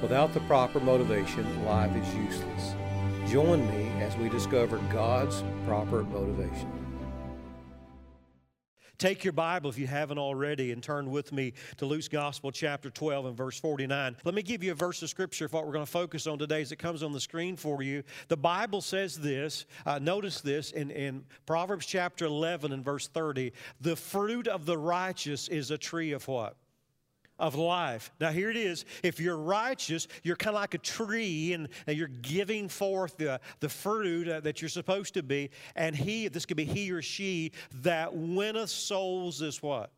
Without 0.00 0.32
the 0.32 0.40
proper 0.40 0.78
motivation, 0.78 1.64
life 1.64 1.94
is 1.96 2.14
useless. 2.14 2.74
Join 3.28 3.68
me 3.68 3.90
as 4.00 4.16
we 4.16 4.28
discover 4.28 4.78
God's 4.92 5.42
proper 5.66 6.04
motivation. 6.04 6.70
Take 8.96 9.22
your 9.22 9.32
Bible 9.32 9.70
if 9.70 9.78
you 9.78 9.86
haven't 9.86 10.18
already 10.18 10.72
and 10.72 10.82
turn 10.82 11.10
with 11.10 11.32
me 11.32 11.52
to 11.76 11.86
Luke's 11.86 12.08
Gospel, 12.08 12.50
chapter 12.50 12.90
12 12.90 13.26
and 13.26 13.36
verse 13.36 13.58
49. 13.58 14.16
Let 14.24 14.34
me 14.34 14.42
give 14.42 14.64
you 14.64 14.72
a 14.72 14.74
verse 14.74 15.02
of 15.02 15.08
Scripture 15.08 15.48
for 15.48 15.56
what 15.56 15.66
we're 15.66 15.72
going 15.72 15.84
to 15.84 15.90
focus 15.90 16.26
on 16.26 16.38
today 16.38 16.62
as 16.62 16.72
it 16.72 16.76
comes 16.80 17.04
on 17.04 17.12
the 17.12 17.20
screen 17.20 17.56
for 17.56 17.80
you. 17.82 18.02
The 18.26 18.36
Bible 18.36 18.80
says 18.80 19.16
this, 19.16 19.66
uh, 19.86 20.00
notice 20.00 20.40
this 20.40 20.72
in, 20.72 20.90
in 20.90 21.24
Proverbs 21.46 21.86
chapter 21.86 22.24
11 22.24 22.72
and 22.72 22.84
verse 22.84 23.08
30 23.08 23.52
the 23.80 23.94
fruit 23.94 24.48
of 24.48 24.64
the 24.66 24.78
righteous 24.78 25.48
is 25.48 25.70
a 25.70 25.78
tree 25.78 26.12
of 26.12 26.26
what? 26.26 26.56
Of 27.38 27.54
life. 27.54 28.10
Now, 28.20 28.30
here 28.30 28.50
it 28.50 28.56
is. 28.56 28.84
If 29.02 29.20
you're 29.20 29.36
righteous, 29.36 30.08
you're 30.22 30.36
kind 30.36 30.56
of 30.56 30.60
like 30.60 30.74
a 30.74 30.78
tree 30.78 31.52
and, 31.52 31.68
and 31.86 31.96
you're 31.96 32.08
giving 32.08 32.68
forth 32.68 33.16
the, 33.16 33.40
the 33.60 33.68
fruit 33.68 34.28
uh, 34.28 34.40
that 34.40 34.60
you're 34.60 34.68
supposed 34.68 35.14
to 35.14 35.22
be. 35.22 35.50
And 35.76 35.94
he, 35.94 36.28
this 36.28 36.46
could 36.46 36.56
be 36.56 36.64
he 36.64 36.90
or 36.90 37.02
she, 37.02 37.52
that 37.82 38.14
winneth 38.14 38.70
souls 38.70 39.42
is 39.42 39.62
what? 39.62 39.90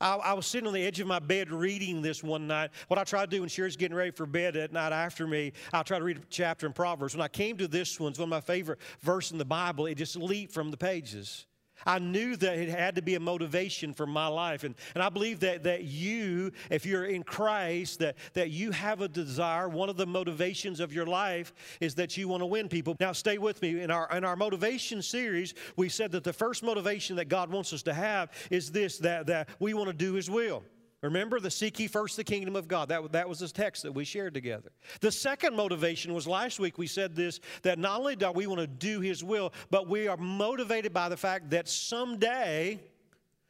I, 0.00 0.14
I, 0.14 0.32
was 0.34 0.46
sitting 0.46 0.66
on 0.68 0.74
the 0.74 0.86
edge 0.86 1.00
of 1.00 1.08
my 1.08 1.18
bed 1.18 1.50
reading 1.50 2.02
this 2.02 2.22
one 2.22 2.46
night. 2.46 2.70
What 2.86 2.98
I 2.98 3.04
try 3.04 3.22
to 3.22 3.26
do 3.26 3.40
when 3.40 3.48
Sherry's 3.48 3.76
getting 3.76 3.96
ready 3.96 4.12
for 4.12 4.26
bed 4.26 4.56
at 4.56 4.72
night 4.72 4.92
after 4.92 5.26
me, 5.26 5.52
I'll 5.72 5.82
try 5.82 5.98
to 5.98 6.04
read 6.04 6.18
a 6.18 6.22
chapter 6.30 6.66
in 6.66 6.72
Proverbs. 6.72 7.14
When 7.14 7.22
I 7.22 7.28
came 7.28 7.56
to 7.56 7.66
this 7.66 7.98
one, 7.98 8.10
it's 8.10 8.18
one 8.18 8.26
of 8.26 8.30
my 8.30 8.40
favorite 8.40 8.78
verses 9.00 9.32
in 9.32 9.38
the 9.38 9.44
Bible. 9.44 9.86
It 9.86 9.96
just 9.96 10.16
leaped 10.16 10.52
from 10.52 10.70
the 10.70 10.76
pages. 10.76 11.46
I 11.86 11.98
knew 11.98 12.36
that 12.36 12.58
it 12.58 12.68
had 12.68 12.96
to 12.96 13.02
be 13.02 13.14
a 13.14 13.20
motivation 13.20 13.92
for 13.92 14.06
my 14.06 14.26
life. 14.26 14.64
And, 14.64 14.74
and 14.94 15.02
I 15.02 15.08
believe 15.08 15.40
that, 15.40 15.62
that 15.64 15.84
you, 15.84 16.52
if 16.70 16.84
you're 16.84 17.06
in 17.06 17.22
Christ, 17.22 18.00
that, 18.00 18.16
that 18.34 18.50
you 18.50 18.70
have 18.70 19.00
a 19.00 19.08
desire. 19.08 19.68
One 19.68 19.88
of 19.88 19.96
the 19.96 20.06
motivations 20.06 20.80
of 20.80 20.92
your 20.92 21.06
life 21.06 21.52
is 21.80 21.94
that 21.96 22.16
you 22.16 22.28
want 22.28 22.42
to 22.42 22.46
win 22.46 22.68
people. 22.68 22.96
Now, 23.00 23.12
stay 23.12 23.38
with 23.38 23.60
me. 23.62 23.80
In 23.80 23.90
our, 23.90 24.08
in 24.16 24.24
our 24.24 24.36
motivation 24.36 25.02
series, 25.02 25.54
we 25.76 25.88
said 25.88 26.12
that 26.12 26.24
the 26.24 26.32
first 26.32 26.62
motivation 26.62 27.16
that 27.16 27.28
God 27.28 27.50
wants 27.50 27.72
us 27.72 27.82
to 27.82 27.94
have 27.94 28.30
is 28.50 28.70
this 28.70 28.98
that, 28.98 29.26
that 29.26 29.48
we 29.58 29.74
want 29.74 29.88
to 29.88 29.94
do 29.94 30.14
His 30.14 30.30
will. 30.30 30.62
Remember 31.02 31.38
the 31.38 31.50
seek 31.50 31.78
ye 31.78 31.86
first 31.86 32.16
the 32.16 32.24
kingdom 32.24 32.56
of 32.56 32.66
God. 32.66 32.88
That, 32.88 33.12
that 33.12 33.28
was 33.28 33.38
the 33.38 33.48
text 33.48 33.84
that 33.84 33.92
we 33.92 34.04
shared 34.04 34.34
together. 34.34 34.72
The 35.00 35.12
second 35.12 35.54
motivation 35.54 36.12
was 36.12 36.26
last 36.26 36.58
week 36.58 36.76
we 36.76 36.88
said 36.88 37.14
this 37.14 37.38
that 37.62 37.78
not 37.78 38.00
only 38.00 38.16
do 38.16 38.32
we 38.32 38.48
want 38.48 38.60
to 38.60 38.66
do 38.66 39.00
his 39.00 39.22
will, 39.22 39.52
but 39.70 39.88
we 39.88 40.08
are 40.08 40.16
motivated 40.16 40.92
by 40.92 41.08
the 41.08 41.16
fact 41.16 41.50
that 41.50 41.68
someday, 41.68 42.80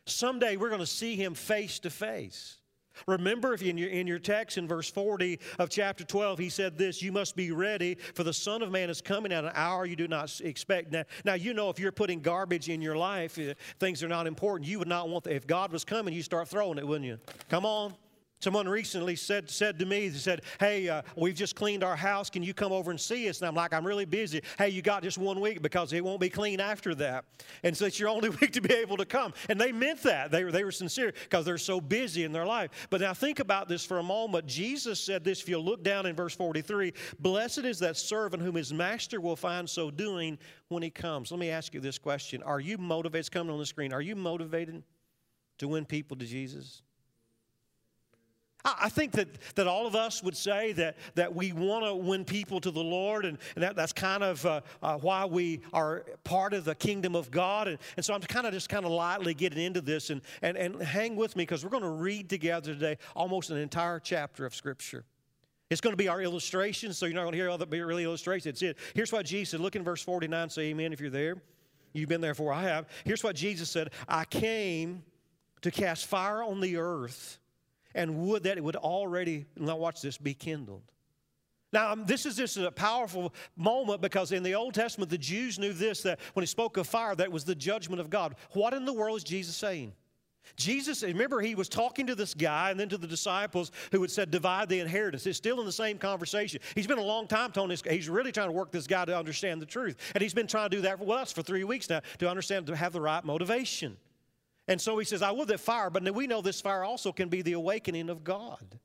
someday 0.05 0.57
we're 0.57 0.69
going 0.69 0.81
to 0.81 0.87
see 0.87 1.17
him 1.17 1.33
face 1.33 1.79
to 1.81 1.91
face. 1.91 2.58
Remember, 3.07 3.55
if 3.55 3.63
in 3.63 3.79
your, 3.79 3.91
in 3.91 4.07
your 4.07 4.19
text 4.19 4.59
in 4.59 4.67
verse 4.67 4.91
40 4.91 5.39
of 5.59 5.71
chapter 5.71 6.05
12, 6.05 6.39
he 6.39 6.49
said 6.49 6.77
this 6.77 7.03
You 7.03 7.13
must 7.13 7.37
be 7.37 7.51
ready, 7.51 7.97
for 8.15 8.25
the 8.25 8.33
Son 8.33 8.63
of 8.63 8.71
Man 8.71 8.91
is 8.91 9.01
coming 9.01 9.33
at 9.33 9.45
an 9.45 9.53
hour 9.55 9.87
you 9.87 9.97
do 9.97 10.09
not 10.09 10.41
expect. 10.41 10.93
Now, 10.93 11.05
now 11.25 11.35
you 11.35 11.55
know 11.55 11.71
if 11.71 11.79
you're 11.79 11.93
putting 11.93 12.21
garbage 12.21 12.69
in 12.69 12.81
your 12.81 12.97
life, 12.97 13.39
uh, 13.39 13.55
things 13.79 14.03
are 14.03 14.09
not 14.09 14.27
important. 14.27 14.69
You 14.69 14.79
would 14.79 14.89
not 14.89 15.09
want, 15.09 15.25
the, 15.25 15.35
if 15.35 15.47
God 15.47 15.73
was 15.73 15.85
coming, 15.85 16.15
you 16.15 16.23
start 16.23 16.49
throwing 16.49 16.79
it, 16.79 16.87
wouldn't 16.87 17.07
you? 17.07 17.19
Come 17.49 17.65
on. 17.65 17.95
Someone 18.41 18.69
recently 18.69 19.17
said, 19.17 19.51
said 19.51 19.79
to 19.81 19.87
me, 19.87 20.09
they 20.09 20.19
said, 20.19 20.43
Hey, 20.61 20.89
uh, 20.89 21.03
we've 21.17 21.35
just 21.35 21.57
cleaned 21.57 21.83
our 21.83 21.97
house. 21.97 22.31
Can 22.31 22.43
you 22.43 22.55
come 22.55 22.73
over 22.73 22.91
and 22.91 23.01
see 23.01 23.29
us? 23.29 23.41
And 23.41 23.49
I'm 23.49 23.55
like, 23.55 23.73
I'm 23.73 23.87
really 23.87 24.05
busy. 24.05 24.43
Hey, 24.57 24.69
you 24.69 24.81
got 24.81 25.03
just 25.03 25.19
one 25.19 25.41
week 25.41 25.61
because 25.61 25.93
it 25.93 26.05
won't 26.05 26.21
be 26.21 26.29
clean 26.29 26.61
after 26.61 26.95
that. 26.97 27.25
And 27.65 27.77
so 27.77 27.87
it's 27.87 27.99
your 27.99 28.09
only 28.09 28.29
week 28.41 28.53
to 28.53 28.61
be 28.61 28.75
able 28.75 28.97
to 28.99 29.05
come. 29.05 29.35
And 29.49 29.61
they 29.61 29.73
meant 29.73 30.03
that. 30.05 30.31
They 30.31 30.45
were, 30.45 30.53
they 30.53 30.63
were 30.63 30.71
sincere 30.71 31.13
because 31.25 31.45
they're 31.45 31.59
so 31.59 31.81
busy 31.81 32.25
in 32.25 32.33
their 32.33 32.47
life. 32.47 32.89
But 32.91 33.01
now 33.01 33.13
think 33.13 33.41
about 33.41 33.69
this 33.69 33.85
for 33.85 33.99
a 33.99 34.03
moment. 34.03 34.47
Jesus 34.47 35.01
said 35.01 35.25
this, 35.25 35.41
if 35.41 35.49
you 35.49 35.59
look 35.59 35.83
down 35.83 36.07
in 36.07 36.15
verse 36.15 36.35
43 36.35 36.93
Blessed 37.19 37.59
is 37.59 37.81
that 37.81 37.97
servant 37.97 38.43
whom 38.43 38.55
his 38.55 38.73
master 38.73 39.21
will 39.21 39.37
find 39.37 39.69
so 39.69 39.91
doing 39.91 40.39
when 40.69 40.83
he 40.83 40.91
comes. 40.91 41.31
Let 41.31 41.41
me 41.41 41.51
ask 41.51 41.75
you 41.75 41.81
this 41.81 41.99
question 41.99 42.43
Are 42.43 42.61
you 42.61 42.79
motivated? 42.79 43.19
It's 43.19 43.29
coming 43.29 43.53
on 43.53 43.59
the 43.59 43.67
screen. 43.67 43.93
Are 43.93 44.03
you 44.03 44.15
motivated 44.15 44.83
to 45.59 45.69
win 45.69 45.85
people 45.85 46.17
to 46.19 46.25
Jesus? 46.25 46.83
I 48.65 48.89
think 48.89 49.13
that, 49.13 49.29
that 49.55 49.69
all 49.69 49.87
of 49.87 49.95
us 49.95 50.23
would 50.23 50.37
say 50.37 50.73
that, 50.73 50.97
that 51.15 51.35
we 51.35 51.53
want 51.53 51.85
to 51.85 51.95
win 51.95 52.25
people 52.25 52.61
to 52.61 52.71
the 52.71 52.83
Lord, 52.83 53.25
and, 53.25 53.39
and 53.55 53.63
that, 53.63 53.77
that's 53.77 53.93
kind 53.93 54.25
of 54.25 54.45
uh, 54.45 54.61
uh, 54.83 54.99
why 54.99 55.25
we 55.25 55.61
are 55.73 56.05
part 56.25 56.53
of 56.53 56.65
the 56.65 56.75
kingdom 56.75 57.15
of 57.15 57.31
God. 57.31 57.69
And, 57.69 57.79
and 57.97 58.05
so 58.05 58.15
I'm 58.15 58.21
kind 58.21 58.47
of 58.47 58.53
just 58.53 58.69
kind 58.69 58.85
of 58.85 58.91
lightly 58.91 59.33
getting 59.33 59.63
into 59.63 59.81
this, 59.81 60.11
and, 60.11 60.23
and, 60.43 60.57
and 60.57 60.83
hang 60.83 61.15
with 61.15 61.37
me 61.37 61.43
because 61.43 61.65
we're 61.65 61.71
going 61.71 61.85
to 61.85 61.89
read 61.89 62.29
together 62.29 62.75
today 62.75 62.99
almost 63.15 63.51
an 63.51 63.59
entire 63.59 64.01
chapter 64.01 64.45
of 64.45 64.55
Scripture. 64.55 65.05
It's 65.71 65.81
going 65.81 65.93
to 65.93 65.99
be 65.99 66.09
our 66.09 66.21
illustration, 66.21 66.93
so 66.93 67.07
you're 67.07 67.15
not 67.15 67.23
going 67.23 67.33
to 67.33 67.39
hear 67.39 67.51
other 67.51 67.67
really 67.67 68.05
illustrations. 68.05 68.47
It's 68.47 68.63
it. 68.63 68.79
Here's 68.95 69.13
what 69.13 69.25
Jesus 69.25 69.51
said. 69.51 69.61
Look 69.61 69.77
in 69.77 69.85
verse 69.85 70.03
49, 70.03 70.51
say 70.51 70.63
amen 70.63 70.93
if 70.93 71.01
you're 71.01 71.11
there. 71.11 71.37
You've 71.93 72.09
been 72.09 72.21
there 72.21 72.33
before, 72.33 72.53
I 72.53 72.63
have. 72.63 72.87
Here's 73.05 73.23
what 73.23 73.37
Jesus 73.37 73.71
said 73.71 73.91
I 74.09 74.25
came 74.25 75.05
to 75.63 75.71
cast 75.71 76.07
fire 76.07 76.43
on 76.43 76.61
the 76.61 76.77
earth 76.77 77.39
and 77.95 78.17
would 78.17 78.43
that 78.45 78.57
it 78.57 78.65
would 78.65 78.77
already, 78.77 79.47
now 79.57 79.77
watch 79.77 80.03
this, 80.03 80.19
be 80.19 80.35
kindled. 80.35 80.83
Now, 81.73 81.93
um, 81.93 82.07
this 82.07 82.25
is 82.25 82.37
just 82.37 82.57
a 82.57 82.71
powerful 82.71 83.35
moment 83.57 84.01
because 84.01 84.33
in 84.33 84.43
the 84.43 84.55
Old 84.55 84.75
Testament, 84.75 85.11
the 85.11 85.19
Jews 85.19 85.59
knew 85.59 85.73
this 85.73 86.03
that 86.03 86.19
when 86.33 86.43
he 86.43 86.47
spoke 86.47 86.77
of 86.79 86.87
fire, 86.87 87.15
that 87.17 87.31
was 87.31 87.45
the 87.45 87.55
judgment 87.55 88.01
of 88.01 88.09
God. 88.09 88.37
What 88.53 88.73
in 88.73 88.87
the 88.87 88.93
world 88.93 89.19
is 89.19 89.25
Jesus 89.25 89.55
saying? 89.55 89.93
Jesus, 90.57 91.03
remember, 91.03 91.43
he 91.43 91.55
was 91.55 91.69
talking 91.69 92.07
to 92.07 92.15
this 92.15 92.33
guy 92.33 92.71
and 92.71 92.81
then 92.81 92.89
to 92.89 92.97
the 92.97 93.07
disciples 93.07 93.71
who 93.93 94.01
had 94.01 94.11
said, 94.11 94.31
divide 94.31 94.71
the 94.71 94.81
inheritance. 94.81 95.27
It's 95.27 95.37
still 95.37 95.61
in 95.61 95.67
the 95.67 95.73
same 95.73 95.99
conversation. 95.99 96.61
He's 96.75 96.87
been 96.87 96.99
a 96.99 97.03
long 97.03 97.27
time 97.27 97.53
telling 97.53 97.69
this, 97.69 97.83
he's 97.89 98.09
really 98.09 98.33
trying 98.33 98.49
to 98.49 98.53
work 98.53 98.73
this 98.73 98.87
guy 98.87 99.05
to 99.05 99.17
understand 99.17 99.61
the 99.61 99.67
truth. 99.67 99.97
And 100.15 100.23
he's 100.23 100.33
been 100.33 100.47
trying 100.47 100.71
to 100.71 100.77
do 100.77 100.83
that 100.83 100.99
for 100.99 101.19
us 101.19 101.33
for 101.33 101.43
three 101.43 101.65
weeks 101.65 101.91
now 101.91 102.01
to 102.19 102.31
understand, 102.31 102.67
to 102.69 102.77
have 102.77 102.95
the 102.95 103.01
right 103.01 103.23
motivation. 103.25 103.99
And 104.69 104.81
so 104.81 104.99
he 104.99 105.05
says, 105.05 105.23
I 105.23 105.31
would 105.31 105.49
that 105.49 105.61
fire, 105.61 105.91
but 105.91 106.15
we 106.15 106.27
know 106.27 106.43
this 106.43 106.61
fire 106.61 106.85
also 106.85 107.11
can 107.11 107.29
be 107.29 107.43
the 107.43 107.55
awakening 107.55 108.11
of 108.11 108.23
God. 108.23 108.79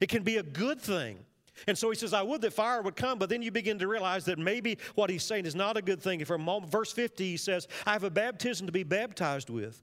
It 0.00 0.08
can 0.08 0.22
be 0.22 0.38
a 0.38 0.42
good 0.42 0.80
thing. 0.80 1.18
And 1.66 1.76
so 1.76 1.90
he 1.90 1.96
says, 1.96 2.12
I 2.12 2.22
would 2.22 2.40
that 2.42 2.52
fire 2.52 2.82
would 2.82 2.96
come, 2.96 3.18
but 3.18 3.28
then 3.28 3.42
you 3.42 3.50
begin 3.50 3.78
to 3.78 3.88
realize 3.88 4.24
that 4.26 4.38
maybe 4.38 4.78
what 4.94 5.08
he's 5.08 5.22
saying 5.22 5.46
is 5.46 5.54
not 5.54 5.76
a 5.76 5.82
good 5.82 6.02
thing. 6.02 6.24
For 6.24 6.36
a 6.36 6.60
verse 6.66 6.92
50, 6.92 7.24
he 7.24 7.36
says, 7.36 7.68
I 7.86 7.92
have 7.92 8.04
a 8.04 8.10
baptism 8.10 8.66
to 8.66 8.72
be 8.72 8.82
baptized 8.82 9.50
with. 9.50 9.82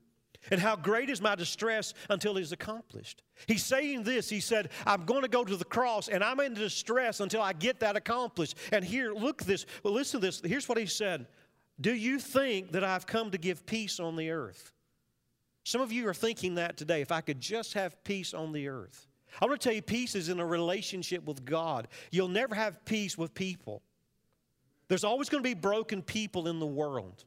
And 0.52 0.60
how 0.60 0.76
great 0.76 1.10
is 1.10 1.22
my 1.22 1.36
distress 1.36 1.94
until 2.10 2.38
it 2.38 2.42
is 2.42 2.52
accomplished. 2.52 3.24
He's 3.48 3.64
saying 3.64 4.04
this. 4.04 4.30
He 4.30 4.42
said, 4.42 4.70
I'm 4.86 5.06
going 5.06 5.22
to 5.22 5.30
go 5.30 5.46
to 5.46 5.56
the 5.56 5.64
cross 5.64 6.10
and 6.10 6.22
I'm 6.24 6.40
in 6.42 6.54
distress 6.54 7.22
until 7.22 7.42
I 7.42 7.54
get 7.54 7.80
that 7.80 7.96
accomplished. 7.96 8.58
And 8.72 8.84
here, 8.84 9.14
look 9.14 9.44
this. 9.44 9.66
Well, 9.84 9.94
listen 9.94 10.20
to 10.20 10.28
this. 10.28 10.42
Here's 10.44 10.68
what 10.68 10.78
he 10.78 10.86
said 10.86 11.28
Do 11.80 11.94
you 11.94 12.20
think 12.20 12.74
that 12.74 12.84
I've 12.84 13.08
come 13.08 13.32
to 13.32 13.38
give 13.38 13.66
peace 13.66 14.02
on 14.02 14.18
the 14.18 14.32
earth? 14.32 14.73
Some 15.64 15.82
of 15.82 15.92
you 15.92 16.08
are 16.08 16.14
thinking 16.14 16.56
that 16.56 16.78
today. 16.78 17.02
If 17.02 17.12
I 17.12 17.22
could 17.22 17.40
just 17.40 17.74
have 17.74 18.04
peace 18.04 18.34
on 18.34 18.52
the 18.52 18.68
earth. 18.68 19.08
I 19.42 19.46
want 19.46 19.60
to 19.60 19.64
tell 19.68 19.76
you, 19.76 19.82
peace 19.82 20.16
is 20.16 20.30
in 20.30 20.40
a 20.40 20.46
relationship 20.46 21.26
with 21.26 21.44
God. 21.44 21.88
You'll 22.12 22.28
never 22.28 22.54
have 22.54 22.86
peace 22.86 23.18
with 23.18 23.34
people. 23.34 23.82
There's 24.90 25.04
always 25.04 25.30
going 25.30 25.44
to 25.44 25.50
be 25.50 25.56
broken 25.56 26.02
people 26.02 26.48
in 26.48 26.60
the 26.60 26.68
world. 26.68 27.24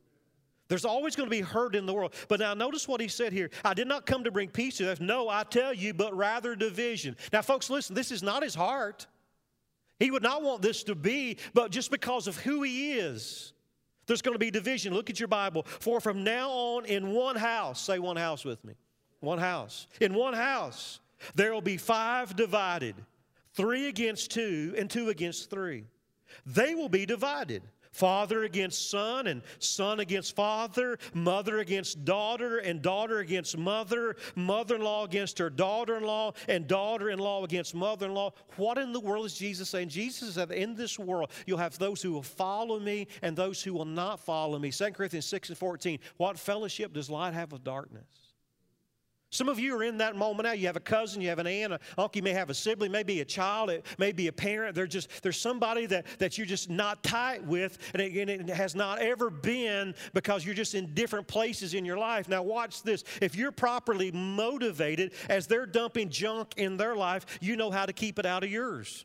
There's 0.69 0.85
always 0.85 1.17
going 1.17 1.29
to 1.29 1.31
be 1.31 1.41
hurt 1.41 1.75
in 1.75 1.87
the 1.87 1.95
world. 1.95 2.15
But 2.29 2.41
now 2.41 2.55
notice 2.55 2.87
what 2.87 3.01
he 3.01 3.09
said 3.09 3.33
here. 3.33 3.51
I 3.65 3.75
did 3.75 3.89
not 3.89 4.07
come 4.07 4.25
to 4.25 4.31
bring 4.31 4.51
peace 4.51 4.79
to 4.79 4.91
us. 4.91 5.01
No, 5.01 5.29
I 5.29 5.45
tell 5.45 5.73
you, 5.73 5.95
but 5.95 6.17
rather 6.17 6.55
division. 6.55 7.17
Now, 7.33 7.43
folks, 7.43 7.71
listen, 7.71 7.95
this 7.95 8.11
is 8.11 8.23
not 8.23 8.43
his 8.43 8.55
heart. 8.55 9.07
He 9.99 10.11
would 10.11 10.23
not 10.23 10.43
want 10.43 10.63
this 10.63 10.83
to 10.85 10.95
be, 10.95 11.39
but 11.55 11.71
just 11.71 11.91
because 11.91 12.27
of 12.27 12.37
who 12.37 12.63
he 12.63 12.95
is. 12.95 13.53
There's 14.07 14.23
going 14.23 14.35
to 14.35 14.39
be 14.39 14.51
division. 14.51 14.95
Look 14.95 15.11
at 15.11 15.19
your 15.19 15.29
Bible. 15.29 15.65
For 15.65 16.01
from 16.01 16.25
now 16.25 16.51
on, 16.51 16.85
in 16.85 17.13
one 17.13 17.37
house, 17.37 17.81
say 17.81 17.99
one 17.99 18.17
house 18.17 18.45
with 18.45 18.65
me. 18.65 18.75
One 19.21 19.39
house. 19.39 19.87
In 20.01 20.15
one 20.15 20.35
house, 20.35 21.01
there 21.35 21.53
will 21.53 21.61
be 21.61 21.77
five 21.77 22.37
divided 22.37 22.95
three 23.55 23.89
against 23.89 24.31
two, 24.31 24.75
and 24.77 24.91
two 24.91 25.09
against 25.09 25.51
three. 25.51 25.85
They 26.45 26.75
will 26.75 26.89
be 26.89 27.07
divided 27.07 27.63
father 27.97 28.45
against 28.45 28.91
son, 28.91 29.27
and 29.27 29.43
son 29.59 30.01
against 30.01 30.37
father, 30.37 30.99
mother 31.15 31.59
against 31.59 32.05
daughter, 32.05 32.59
and 32.59 32.83
daughter 32.83 33.19
against 33.21 33.57
mother, 33.57 34.17
mother 34.35 34.77
in 34.77 34.83
law 34.83 35.05
against 35.05 35.39
her 35.39 35.51
daughter 35.51 35.97
in 35.97 36.05
law, 36.05 36.33
and 36.49 36.67
daughter 36.67 37.11
in 37.11 37.19
law 37.19 37.45
against 37.45 37.75
mother 37.75 38.07
in 38.07 38.15
law. 38.15 38.33
What 38.57 38.79
in 38.79 38.93
the 38.93 39.01
world 39.01 39.27
is 39.27 39.35
Jesus 39.35 39.71
saying? 39.71 39.89
Jesus 39.89 40.35
said, 40.35 40.51
In 40.51 40.75
this 40.75 40.99
world, 40.99 41.31
you'll 41.47 41.59
have 41.59 41.79
those 41.79 42.03
who 42.03 42.13
will 42.13 42.23
follow 42.23 42.79
me 42.79 43.09
and 43.23 43.37
those 43.37 43.63
who 43.63 43.73
will 43.73 43.85
not 43.85 44.21
follow 44.21 44.59
me. 44.59 44.71
2 44.71 44.91
Corinthians 44.91 45.27
6 45.27 45.49
and 45.51 45.59
14. 45.59 45.99
What 46.19 46.39
fellowship 46.39 46.93
does 46.93 47.09
light 47.09 47.35
have 47.35 47.53
with 47.53 47.65
darkness? 47.65 48.26
Some 49.31 49.49
of 49.49 49.59
you 49.59 49.77
are 49.77 49.83
in 49.83 49.99
that 49.99 50.15
moment 50.15 50.45
now. 50.45 50.53
You 50.53 50.67
have 50.69 50.77
a 50.77 50.81
cousin, 50.81 51.21
you 51.21 51.29
have 51.29 51.41
an 51.41 51.49
aunt, 51.49 51.73
an 51.73 51.79
uncle, 51.99 52.19
you 52.19 52.23
may 52.23 52.33
have 52.33 52.49
a 52.49 52.55
sibling, 52.55 52.93
maybe 52.93 53.21
a 53.21 53.25
child, 53.25 53.71
it 53.71 53.85
may 53.99 54.13
be 54.13 54.29
a 54.29 54.33
parent. 54.33 54.75
They're 54.75 54.87
just, 54.87 55.23
there's 55.23 55.41
somebody 55.41 55.87
that, 55.87 56.07
that 56.19 56.39
you're 56.39 56.47
just 56.47 56.71
not 56.71 57.03
tight 57.03 57.45
with, 57.45 57.79
and 57.93 58.01
it, 58.01 58.17
and 58.17 58.49
it 58.49 58.55
has 58.55 58.77
not 58.77 59.01
ever 59.01 59.29
been 59.29 59.95
because 60.15 60.45
you're 60.45 60.55
just 60.55 60.75
in 60.75 60.95
different 60.95 61.27
places 61.27 61.75
in 61.75 61.85
your 61.85 61.99
life. 61.99 62.29
Now, 62.29 62.43
watch 62.43 62.83
this. 62.83 63.03
If 63.21 63.35
you're 63.35 63.53
properly 63.53 64.13
motivated 64.13 65.13
as 65.29 65.47
they're 65.47 65.67
dumping 65.67 66.09
junk 66.09 66.55
in 66.57 66.77
their 66.77 66.95
life, 66.95 67.27
you 67.41 67.57
know 67.57 67.71
how 67.71 67.85
to 67.85 67.93
keep 67.93 68.19
it 68.21 68.27
out 68.27 68.45
of 68.45 68.51
yours. 68.51 69.05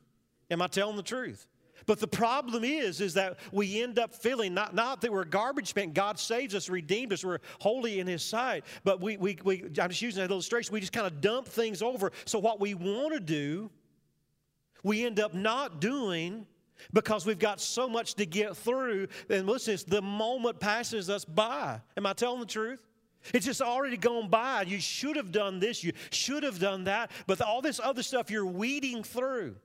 Am 0.51 0.61
I 0.61 0.67
telling 0.67 0.97
the 0.97 1.03
truth? 1.03 1.47
But 1.85 1.99
the 1.99 2.07
problem 2.07 2.63
is, 2.63 3.01
is 3.01 3.13
that 3.15 3.39
we 3.51 3.81
end 3.81 3.99
up 3.99 4.13
feeling 4.13 4.53
not, 4.53 4.73
not 4.75 5.01
that 5.01 5.11
we're 5.11 5.25
garbage 5.25 5.75
men. 5.75 5.93
God 5.93 6.19
saves 6.19 6.55
us, 6.55 6.69
redeemed 6.69 7.13
us, 7.13 7.23
we're 7.23 7.39
holy 7.59 7.99
in 7.99 8.07
His 8.07 8.23
sight. 8.23 8.65
But 8.83 9.01
we, 9.01 9.17
we, 9.17 9.37
we 9.43 9.63
I'm 9.63 9.89
just 9.89 10.01
using 10.01 10.21
that 10.21 10.31
illustration, 10.31 10.73
we 10.73 10.79
just 10.79 10.93
kind 10.93 11.07
of 11.07 11.21
dump 11.21 11.47
things 11.47 11.81
over. 11.81 12.11
So 12.25 12.39
what 12.39 12.59
we 12.59 12.73
want 12.73 13.13
to 13.13 13.19
do, 13.19 13.69
we 14.83 15.05
end 15.05 15.19
up 15.19 15.33
not 15.33 15.79
doing 15.79 16.45
because 16.93 17.25
we've 17.25 17.39
got 17.39 17.61
so 17.61 17.87
much 17.87 18.15
to 18.15 18.25
get 18.25 18.57
through. 18.57 19.07
And 19.29 19.47
listen, 19.47 19.77
the 19.87 20.01
moment 20.01 20.59
passes 20.59 21.09
us 21.09 21.25
by. 21.25 21.79
Am 21.95 22.05
I 22.05 22.13
telling 22.13 22.39
the 22.39 22.45
truth? 22.45 22.81
It's 23.33 23.45
just 23.45 23.61
already 23.61 23.97
gone 23.97 24.29
by. 24.29 24.63
You 24.63 24.79
should 24.79 25.15
have 25.15 25.31
done 25.31 25.59
this, 25.59 25.83
you 25.83 25.93
should 26.09 26.43
have 26.43 26.59
done 26.59 26.85
that, 26.85 27.11
but 27.27 27.39
all 27.41 27.61
this 27.61 27.79
other 27.79 28.03
stuff 28.03 28.31
you're 28.31 28.45
weeding 28.45 29.03
through. 29.03 29.55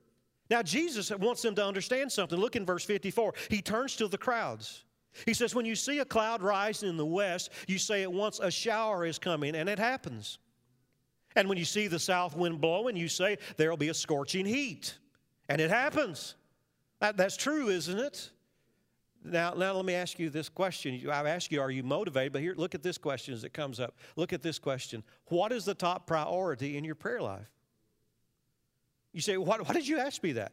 Now, 0.49 0.63
Jesus 0.63 1.11
wants 1.11 1.43
them 1.43 1.55
to 1.57 1.65
understand 1.65 2.13
something. 2.13 2.39
Look 2.39 2.57
in 2.57 2.65
verse 2.65 2.85
54. 2.85 3.35
He 3.51 3.61
turns 3.61 3.97
to 3.97 4.09
the 4.09 4.19
crowds. 4.19 4.85
He 5.25 5.35
says, 5.35 5.55
When 5.55 5.67
you 5.67 5.75
see 5.75 5.99
a 6.01 6.05
cloud 6.05 6.43
rising 6.43 6.89
in 6.89 6.97
the 6.97 7.07
west, 7.07 7.51
you 7.67 7.79
say 7.79 8.03
at 8.03 8.13
once, 8.13 8.39
A 8.41 8.51
shower 8.51 9.05
is 9.05 9.19
coming, 9.19 9.57
and 9.57 9.69
it 9.69 9.79
happens. 9.79 10.39
And 11.35 11.49
when 11.49 11.59
you 11.59 11.65
see 11.65 11.87
the 11.87 11.99
south 11.99 12.37
wind 12.37 12.61
blowing, 12.61 12.97
you 12.97 13.09
say, 13.09 13.39
There'll 13.57 13.77
be 13.77 13.89
a 13.89 13.95
scorching 13.95 14.47
heat, 14.47 14.97
and 15.49 15.61
it 15.61 15.71
happens. 15.71 16.35
That, 17.01 17.17
that's 17.17 17.37
true, 17.37 17.69
isn't 17.69 17.99
it? 17.99 18.31
Now, 19.23 19.55
now 19.55 19.75
let 19.75 19.85
me 19.85 19.95
ask 19.95 20.19
you 20.19 20.31
this 20.31 20.49
question. 20.49 21.01
I've 21.11 21.27
asked 21.27 21.51
you, 21.51 21.61
are 21.61 21.71
you 21.71 21.83
motivated? 21.83 22.33
But 22.33 22.43
here, 22.43 22.55
look 22.57 22.75
at 22.75 22.83
this 22.83 22.97
question 22.97 23.35
as 23.35 23.45
it 23.45 23.53
comes 23.53 23.81
up. 23.81 23.97
Look 24.15 24.33
at 24.33 24.41
this 24.41 24.59
question. 24.59 25.03
What 25.27 25.53
is 25.53 25.65
the 25.65 25.75
top 25.75 26.07
priority 26.07 26.77
in 26.77 26.85
your 26.85 26.95
prayer 26.95 27.21
life? 27.21 27.51
You 29.17 29.23
say, 29.23 29.39
why, 29.39 29.57
why 29.57 29.73
did 29.73 29.89
you 29.89 29.97
ask 29.97 30.23
me 30.23 30.33
that? 30.33 30.53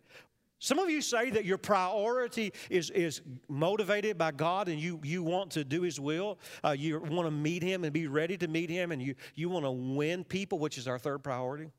Some 0.58 0.80
of 0.80 0.90
you 0.90 1.02
say 1.02 1.30
that 1.32 1.44
your 1.44 1.58
priority 1.58 2.54
is, 2.70 2.92
is 2.92 3.20
motivated 3.50 4.18
by 4.18 4.32
God 4.32 4.70
and 4.70 4.80
you, 4.80 5.02
you 5.04 5.22
want 5.22 5.52
to 5.52 5.66
do 5.66 5.82
His 5.82 6.00
will. 6.00 6.40
Uh, 6.64 6.70
you 6.70 6.98
want 6.98 7.28
to 7.28 7.32
meet 7.32 7.62
Him 7.62 7.84
and 7.84 7.92
be 7.92 8.08
ready 8.08 8.38
to 8.38 8.48
meet 8.48 8.70
Him 8.70 8.94
and 8.94 9.02
you, 9.02 9.16
you 9.36 9.50
want 9.50 9.66
to 9.66 9.72
win 9.72 10.24
people, 10.24 10.60
which 10.60 10.78
is 10.78 10.88
our 10.88 10.98
third 10.98 11.26
priority. 11.26 11.72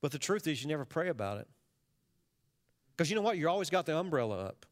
But 0.00 0.10
the 0.10 0.18
truth 0.18 0.48
is, 0.48 0.60
you 0.64 0.68
never 0.68 0.84
pray 0.84 1.10
about 1.10 1.38
it. 1.38 1.46
Because 2.96 3.08
you 3.08 3.14
know 3.14 3.22
what? 3.22 3.38
You 3.38 3.48
always 3.48 3.70
got 3.70 3.86
the 3.86 3.96
umbrella 3.96 4.46
up. 4.46 4.66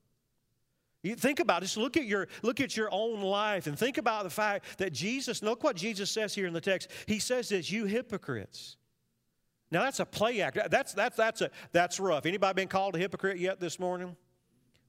You 1.04 1.14
think 1.14 1.38
about 1.38 1.62
it. 1.62 1.66
Just 1.66 1.76
Look 1.76 1.96
at 1.96 2.04
your 2.04 2.26
look 2.42 2.60
at 2.60 2.76
your 2.76 2.88
own 2.90 3.20
life 3.20 3.68
and 3.68 3.78
think 3.78 3.96
about 3.96 4.24
the 4.24 4.30
fact 4.30 4.78
that 4.78 4.92
Jesus. 4.92 5.40
Look 5.40 5.62
what 5.62 5.76
Jesus 5.76 6.10
says 6.10 6.34
here 6.34 6.48
in 6.48 6.52
the 6.52 6.60
text. 6.60 6.90
He 7.06 7.20
says 7.20 7.48
this: 7.48 7.70
"You 7.70 7.86
hypocrites." 7.86 8.76
Now 9.72 9.84
that's 9.84 10.00
a 10.00 10.04
play 10.04 10.42
act. 10.42 10.58
That's 10.70 10.92
that's 10.92 11.16
that's 11.16 11.40
a 11.40 11.50
that's 11.72 11.98
rough. 11.98 12.26
Anybody 12.26 12.54
been 12.54 12.68
called 12.68 12.94
a 12.94 12.98
hypocrite 12.98 13.38
yet 13.38 13.58
this 13.58 13.80
morning? 13.80 14.14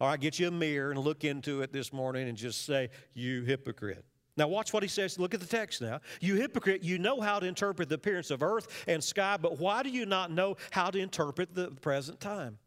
All 0.02 0.10
right, 0.10 0.20
get 0.20 0.38
you 0.38 0.50
a 0.50 0.52
mirror 0.52 0.92
and 0.92 1.00
look 1.00 1.24
into 1.24 1.62
it 1.62 1.72
this 1.72 1.94
morning 1.94 2.28
and 2.28 2.38
just 2.38 2.66
say, 2.66 2.90
"You 3.14 3.44
hypocrite." 3.44 4.04
Now, 4.36 4.48
watch 4.48 4.74
what 4.74 4.84
he 4.84 4.90
says. 4.90 5.18
Look 5.18 5.34
at 5.34 5.40
the 5.40 5.46
text 5.46 5.82
now. 5.82 6.02
You 6.20 6.36
hypocrite, 6.36 6.84
you 6.84 6.98
know 6.98 7.22
how 7.22 7.40
to 7.40 7.46
interpret 7.46 7.88
the 7.88 7.96
appearance 7.96 8.32
of 8.32 8.42
earth 8.42 8.84
and 8.88 9.02
sky, 9.02 9.38
but 9.40 9.60
why 9.60 9.84
do 9.84 9.90
you 9.90 10.08
not 10.08 10.32
know 10.32 10.58
how 10.72 10.90
to 10.90 11.00
interpret 11.00 11.54
the 11.54 11.70
present 11.70 12.20
time? 12.20 12.58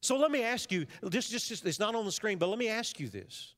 So 0.00 0.18
let 0.18 0.32
me 0.32 0.42
ask 0.42 0.72
you 0.72 0.86
this 1.00 1.30
just, 1.30 1.48
just 1.48 1.64
it's 1.64 1.78
not 1.78 1.94
on 1.94 2.04
the 2.04 2.12
screen, 2.12 2.38
but 2.38 2.48
let 2.48 2.58
me 2.58 2.68
ask 2.68 2.98
you 2.98 3.08
this. 3.08 3.54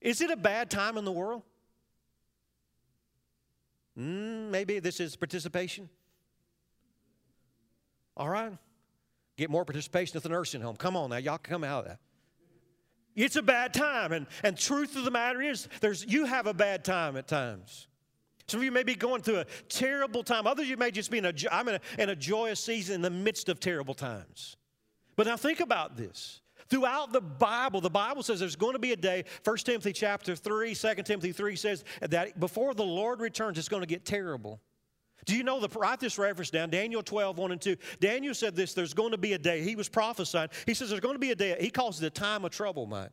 Is 0.00 0.20
it 0.20 0.32
a 0.32 0.36
bad 0.36 0.68
time 0.68 0.98
in 0.98 1.04
the 1.04 1.12
world? 1.12 1.42
Mm, 3.96 4.50
maybe 4.50 4.80
this 4.80 4.98
is 4.98 5.14
participation. 5.14 5.88
All 8.16 8.28
right? 8.28 8.52
Get 9.36 9.50
more 9.50 9.64
participation 9.64 10.16
at 10.16 10.22
the 10.22 10.28
nursing 10.28 10.60
home. 10.60 10.76
Come 10.76 10.96
on 10.96 11.10
now, 11.10 11.16
y'all 11.16 11.38
come 11.38 11.64
out 11.64 11.80
of 11.80 11.88
that. 11.88 11.98
It's 13.14 13.36
a 13.36 13.42
bad 13.42 13.74
time. 13.74 14.12
And, 14.12 14.26
and 14.42 14.56
truth 14.56 14.96
of 14.96 15.04
the 15.04 15.10
matter 15.10 15.42
is, 15.42 15.68
there's, 15.80 16.04
you 16.04 16.24
have 16.24 16.46
a 16.46 16.54
bad 16.54 16.84
time 16.84 17.16
at 17.16 17.28
times. 17.28 17.88
Some 18.46 18.60
of 18.60 18.64
you 18.64 18.72
may 18.72 18.82
be 18.82 18.94
going 18.94 19.22
through 19.22 19.38
a 19.38 19.44
terrible 19.68 20.22
time. 20.22 20.46
Others 20.46 20.64
of 20.64 20.70
you 20.70 20.76
may 20.76 20.90
just 20.90 21.10
be 21.10 21.18
in 21.18 21.26
a, 21.26 21.32
I'm 21.50 21.68
in 21.68 21.74
a, 21.76 21.80
in 21.98 22.08
a 22.10 22.16
joyous 22.16 22.60
season 22.60 22.96
in 22.96 23.02
the 23.02 23.10
midst 23.10 23.48
of 23.48 23.60
terrible 23.60 23.94
times. 23.94 24.56
But 25.16 25.26
now 25.26 25.36
think 25.36 25.60
about 25.60 25.96
this. 25.96 26.40
Throughout 26.68 27.12
the 27.12 27.20
Bible, 27.20 27.80
the 27.80 27.90
Bible 27.90 28.22
says 28.22 28.40
there's 28.40 28.56
going 28.56 28.72
to 28.72 28.78
be 28.78 28.92
a 28.92 28.96
day, 28.96 29.24
1 29.44 29.56
Timothy 29.58 29.92
chapter 29.92 30.34
3, 30.34 30.74
2 30.74 30.94
Timothy 31.04 31.32
3 31.32 31.56
says 31.56 31.84
that 32.00 32.40
before 32.40 32.72
the 32.72 32.84
Lord 32.84 33.20
returns, 33.20 33.58
it's 33.58 33.68
going 33.68 33.82
to 33.82 33.86
get 33.86 34.04
terrible. 34.04 34.60
Do 35.24 35.36
you 35.36 35.44
know 35.44 35.60
the 35.60 35.68
write 35.78 36.00
this 36.00 36.18
reference 36.18 36.50
down? 36.50 36.70
Daniel 36.70 37.02
12, 37.02 37.38
1 37.38 37.52
and 37.52 37.60
2. 37.60 37.76
Daniel 38.00 38.34
said 38.34 38.56
this, 38.56 38.74
there's 38.74 38.94
going 38.94 39.12
to 39.12 39.18
be 39.18 39.34
a 39.34 39.38
day. 39.38 39.62
He 39.62 39.76
was 39.76 39.88
prophesying. 39.88 40.48
He 40.66 40.74
says 40.74 40.88
there's 40.88 41.00
going 41.00 41.14
to 41.14 41.20
be 41.20 41.30
a 41.30 41.36
day. 41.36 41.56
He 41.60 41.70
calls 41.70 42.02
it 42.02 42.06
a 42.06 42.10
time 42.10 42.44
of 42.44 42.50
trouble, 42.50 42.86
Mike. 42.86 43.10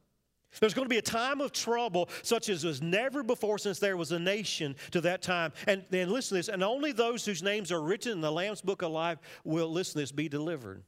There's 0.59 0.73
going 0.73 0.85
to 0.85 0.89
be 0.89 0.97
a 0.97 1.01
time 1.01 1.41
of 1.41 1.51
trouble 1.51 2.09
such 2.23 2.49
as 2.49 2.63
was 2.63 2.81
never 2.81 3.21
before 3.21 3.59
since 3.59 3.77
there 3.77 3.95
was 3.95 4.11
a 4.11 4.19
nation 4.19 4.75
to 4.91 5.01
that 5.01 5.21
time. 5.21 5.53
And 5.67 5.85
then 5.91 6.09
listen 6.09 6.29
to 6.29 6.39
this, 6.39 6.49
and 6.49 6.63
only 6.63 6.91
those 6.91 7.23
whose 7.23 7.43
names 7.43 7.71
are 7.71 7.81
written 7.81 8.13
in 8.13 8.21
the 8.21 8.31
Lamb's 8.31 8.61
book 8.61 8.81
of 8.81 8.91
life 8.91 9.19
will, 9.43 9.71
listen 9.71 9.93
to 9.93 9.99
this, 9.99 10.11
be 10.11 10.27
delivered. 10.27 10.83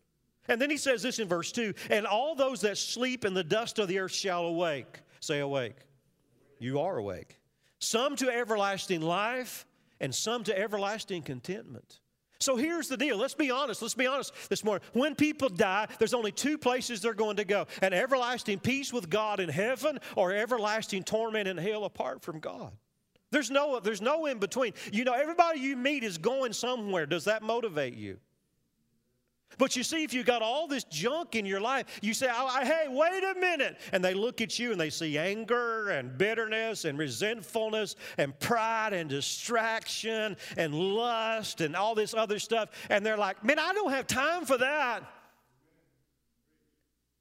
And 0.47 0.59
then 0.59 0.71
he 0.71 0.77
says 0.77 1.03
this 1.03 1.19
in 1.19 1.27
verse 1.27 1.51
2 1.51 1.73
And 1.91 2.07
all 2.07 2.33
those 2.33 2.61
that 2.61 2.77
sleep 2.77 3.23
in 3.23 3.33
the 3.33 3.43
dust 3.43 3.77
of 3.77 3.87
the 3.87 3.99
earth 3.99 4.11
shall 4.11 4.45
awake. 4.45 4.99
Say, 5.19 5.39
awake. 5.39 5.75
You 6.57 6.79
are 6.79 6.97
awake. 6.97 7.39
Some 7.77 8.15
to 8.17 8.29
everlasting 8.29 9.01
life 9.01 9.65
and 10.01 10.13
some 10.13 10.43
to 10.43 10.59
everlasting 10.59 11.21
contentment. 11.21 11.99
So 12.41 12.57
here's 12.57 12.87
the 12.87 12.97
deal. 12.97 13.17
Let's 13.17 13.35
be 13.35 13.51
honest. 13.51 13.81
Let's 13.83 13.93
be 13.93 14.07
honest 14.07 14.33
this 14.49 14.63
morning. 14.63 14.85
When 14.93 15.13
people 15.13 15.47
die, 15.47 15.87
there's 15.99 16.15
only 16.15 16.31
two 16.31 16.57
places 16.57 16.99
they're 16.99 17.13
going 17.13 17.37
to 17.37 17.45
go 17.45 17.67
an 17.81 17.93
everlasting 17.93 18.59
peace 18.59 18.91
with 18.91 19.09
God 19.09 19.39
in 19.39 19.47
heaven 19.47 19.99
or 20.15 20.33
everlasting 20.33 21.03
torment 21.03 21.47
in 21.47 21.55
hell 21.55 21.85
apart 21.85 22.23
from 22.23 22.39
God. 22.39 22.73
There's 23.29 23.51
no, 23.51 23.79
there's 23.79 24.01
no 24.01 24.25
in 24.25 24.39
between. 24.39 24.73
You 24.91 25.05
know, 25.05 25.13
everybody 25.13 25.59
you 25.59 25.77
meet 25.77 26.03
is 26.03 26.17
going 26.17 26.51
somewhere. 26.51 27.05
Does 27.05 27.25
that 27.25 27.43
motivate 27.43 27.95
you? 27.95 28.17
But 29.57 29.75
you 29.75 29.83
see, 29.83 30.03
if 30.03 30.13
you've 30.13 30.25
got 30.25 30.41
all 30.41 30.67
this 30.67 30.83
junk 30.85 31.35
in 31.35 31.45
your 31.45 31.59
life, 31.59 31.99
you 32.01 32.13
say, 32.13 32.27
oh, 32.31 32.59
hey, 32.63 32.87
wait 32.89 33.23
a 33.23 33.39
minute. 33.39 33.77
And 33.91 34.03
they 34.03 34.13
look 34.13 34.41
at 34.41 34.57
you 34.57 34.71
and 34.71 34.79
they 34.79 34.89
see 34.89 35.17
anger 35.17 35.89
and 35.89 36.17
bitterness 36.17 36.85
and 36.85 36.97
resentfulness 36.97 37.95
and 38.17 38.37
pride 38.39 38.93
and 38.93 39.09
distraction 39.09 40.37
and 40.57 40.73
lust 40.73 41.61
and 41.61 41.75
all 41.75 41.95
this 41.95 42.13
other 42.13 42.39
stuff. 42.39 42.69
And 42.89 43.05
they're 43.05 43.17
like, 43.17 43.43
man, 43.43 43.59
I 43.59 43.73
don't 43.73 43.91
have 43.91 44.07
time 44.07 44.45
for 44.45 44.57
that. 44.57 45.03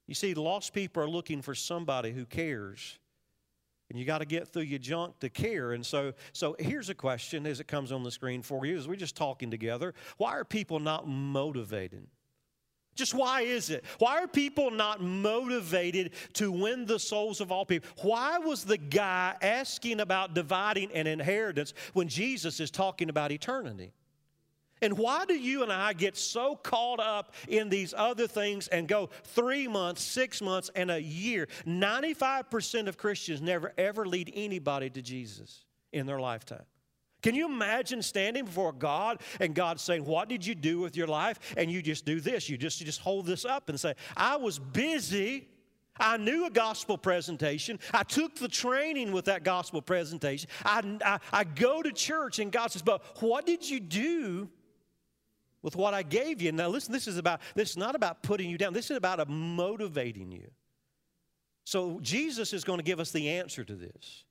You 0.06 0.14
see, 0.14 0.34
lost 0.34 0.72
people 0.72 1.02
are 1.02 1.08
looking 1.08 1.42
for 1.42 1.54
somebody 1.54 2.12
who 2.12 2.26
cares. 2.26 2.98
And 3.90 3.98
you 3.98 4.04
got 4.04 4.18
to 4.18 4.24
get 4.24 4.48
through 4.48 4.62
your 4.62 4.78
junk 4.78 5.18
to 5.18 5.28
care. 5.28 5.72
And 5.72 5.84
so, 5.84 6.14
so 6.32 6.54
here's 6.60 6.90
a 6.90 6.94
question 6.94 7.44
as 7.44 7.58
it 7.58 7.66
comes 7.66 7.90
on 7.90 8.04
the 8.04 8.10
screen 8.10 8.40
for 8.40 8.64
you 8.64 8.76
as 8.76 8.86
we're 8.86 8.94
just 8.94 9.16
talking 9.16 9.50
together. 9.50 9.94
Why 10.16 10.36
are 10.36 10.44
people 10.44 10.78
not 10.78 11.08
motivated? 11.08 12.06
Just 13.00 13.14
why 13.14 13.40
is 13.40 13.70
it? 13.70 13.82
Why 13.96 14.22
are 14.22 14.28
people 14.28 14.70
not 14.70 15.00
motivated 15.00 16.12
to 16.34 16.52
win 16.52 16.84
the 16.84 16.98
souls 16.98 17.40
of 17.40 17.50
all 17.50 17.64
people? 17.64 17.88
Why 18.02 18.36
was 18.36 18.62
the 18.62 18.76
guy 18.76 19.34
asking 19.40 20.00
about 20.00 20.34
dividing 20.34 20.92
an 20.92 21.06
inheritance 21.06 21.72
when 21.94 22.08
Jesus 22.08 22.60
is 22.60 22.70
talking 22.70 23.08
about 23.08 23.32
eternity? 23.32 23.94
And 24.82 24.98
why 24.98 25.24
do 25.24 25.32
you 25.32 25.62
and 25.62 25.72
I 25.72 25.94
get 25.94 26.14
so 26.14 26.56
caught 26.56 27.00
up 27.00 27.32
in 27.48 27.70
these 27.70 27.94
other 27.96 28.26
things 28.26 28.68
and 28.68 28.86
go 28.86 29.08
three 29.24 29.66
months, 29.66 30.02
six 30.02 30.42
months, 30.42 30.70
and 30.74 30.90
a 30.90 31.00
year? 31.00 31.48
95% 31.66 32.86
of 32.86 32.98
Christians 32.98 33.40
never 33.40 33.72
ever 33.78 34.04
lead 34.04 34.30
anybody 34.34 34.90
to 34.90 35.00
Jesus 35.00 35.64
in 35.90 36.04
their 36.04 36.20
lifetime. 36.20 36.66
Can 37.22 37.34
you 37.34 37.46
imagine 37.46 38.02
standing 38.02 38.44
before 38.44 38.72
God 38.72 39.20
and 39.40 39.54
God 39.54 39.78
saying, 39.80 40.04
What 40.04 40.28
did 40.28 40.44
you 40.44 40.54
do 40.54 40.80
with 40.80 40.96
your 40.96 41.06
life? 41.06 41.38
And 41.56 41.70
you 41.70 41.82
just 41.82 42.04
do 42.04 42.20
this. 42.20 42.48
You 42.48 42.56
just, 42.56 42.80
you 42.80 42.86
just 42.86 43.00
hold 43.00 43.26
this 43.26 43.44
up 43.44 43.68
and 43.68 43.78
say, 43.78 43.94
I 44.16 44.36
was 44.36 44.58
busy. 44.58 45.48
I 45.98 46.16
knew 46.16 46.46
a 46.46 46.50
gospel 46.50 46.96
presentation. 46.96 47.78
I 47.92 48.04
took 48.04 48.36
the 48.36 48.48
training 48.48 49.12
with 49.12 49.26
that 49.26 49.44
gospel 49.44 49.82
presentation. 49.82 50.48
I, 50.64 50.98
I, 51.04 51.18
I 51.30 51.44
go 51.44 51.82
to 51.82 51.92
church 51.92 52.38
and 52.38 52.50
God 52.50 52.72
says, 52.72 52.82
But 52.82 53.02
what 53.20 53.44
did 53.44 53.68
you 53.68 53.80
do 53.80 54.48
with 55.62 55.76
what 55.76 55.92
I 55.92 56.02
gave 56.02 56.40
you? 56.40 56.52
Now, 56.52 56.68
listen, 56.68 56.92
this 56.92 57.06
is 57.06 57.18
about, 57.18 57.40
this 57.54 57.70
is 57.70 57.76
not 57.76 57.94
about 57.94 58.22
putting 58.22 58.48
you 58.48 58.56
down, 58.56 58.72
this 58.72 58.90
is 58.90 58.96
about 58.96 59.28
motivating 59.28 60.32
you. 60.32 60.50
So, 61.64 62.00
Jesus 62.00 62.54
is 62.54 62.64
going 62.64 62.78
to 62.78 62.84
give 62.84 62.98
us 62.98 63.10
the 63.10 63.28
answer 63.28 63.62
to 63.62 63.74
this. 63.74 64.24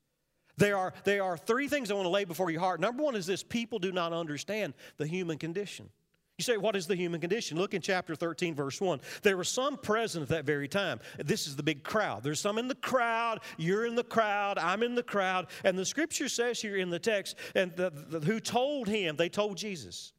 There 0.59 0.77
are, 0.77 0.93
there 1.05 1.23
are 1.23 1.37
three 1.37 1.69
things 1.69 1.89
I 1.89 1.93
want 1.93 2.05
to 2.05 2.09
lay 2.09 2.25
before 2.25 2.51
your 2.51 2.59
heart. 2.59 2.81
Number 2.81 3.01
one 3.01 3.15
is 3.15 3.25
this 3.25 3.43
people 3.43 3.79
do 3.79 3.93
not 3.93 4.11
understand 4.11 4.73
the 4.97 5.07
human 5.07 5.37
condition. 5.37 5.89
You 6.37 6.43
say, 6.43 6.57
what 6.57 6.75
is 6.75 6.85
the 6.85 6.95
human 6.95 7.19
condition? 7.19 7.57
Look 7.57 7.73
in 7.73 7.81
chapter 7.81 8.15
13, 8.15 8.55
verse 8.55 8.79
1. 8.79 9.01
There 9.23 9.35
were 9.35 9.43
some 9.43 9.77
present 9.77 10.23
at 10.23 10.29
that 10.29 10.45
very 10.45 10.67
time. 10.67 10.99
This 11.17 11.47
is 11.47 11.55
the 11.55 11.63
big 11.63 11.83
crowd. 11.83 12.23
There's 12.23 12.39
some 12.39 12.57
in 12.57 12.67
the 12.67 12.75
crowd. 12.75 13.39
You're 13.57 13.85
in 13.85 13.95
the 13.95 14.03
crowd. 14.03 14.57
I'm 14.57 14.83
in 14.83 14.95
the 14.95 15.03
crowd. 15.03 15.47
And 15.63 15.77
the 15.77 15.85
scripture 15.85 16.29
says 16.29 16.61
here 16.61 16.77
in 16.77 16.89
the 16.89 16.99
text, 16.99 17.35
and 17.55 17.75
the, 17.75 17.91
the, 17.91 18.19
who 18.21 18.39
told 18.39 18.87
him? 18.87 19.15
They 19.15 19.27
told 19.27 19.57
Jesus. 19.57 20.13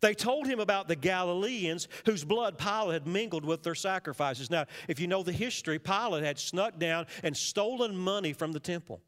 They 0.00 0.14
told 0.14 0.46
him 0.46 0.58
about 0.58 0.88
the 0.88 0.96
Galileans 0.96 1.86
whose 2.06 2.24
blood 2.24 2.58
Pilate 2.58 2.94
had 2.94 3.06
mingled 3.06 3.44
with 3.44 3.62
their 3.62 3.74
sacrifices. 3.74 4.50
Now, 4.50 4.66
if 4.88 4.98
you 4.98 5.06
know 5.06 5.22
the 5.22 5.32
history, 5.32 5.78
Pilate 5.78 6.24
had 6.24 6.38
snuck 6.38 6.78
down 6.78 7.06
and 7.22 7.36
stolen 7.36 7.96
money 7.96 8.32
from 8.32 8.52
the 8.52 8.60
temple. 8.60 9.00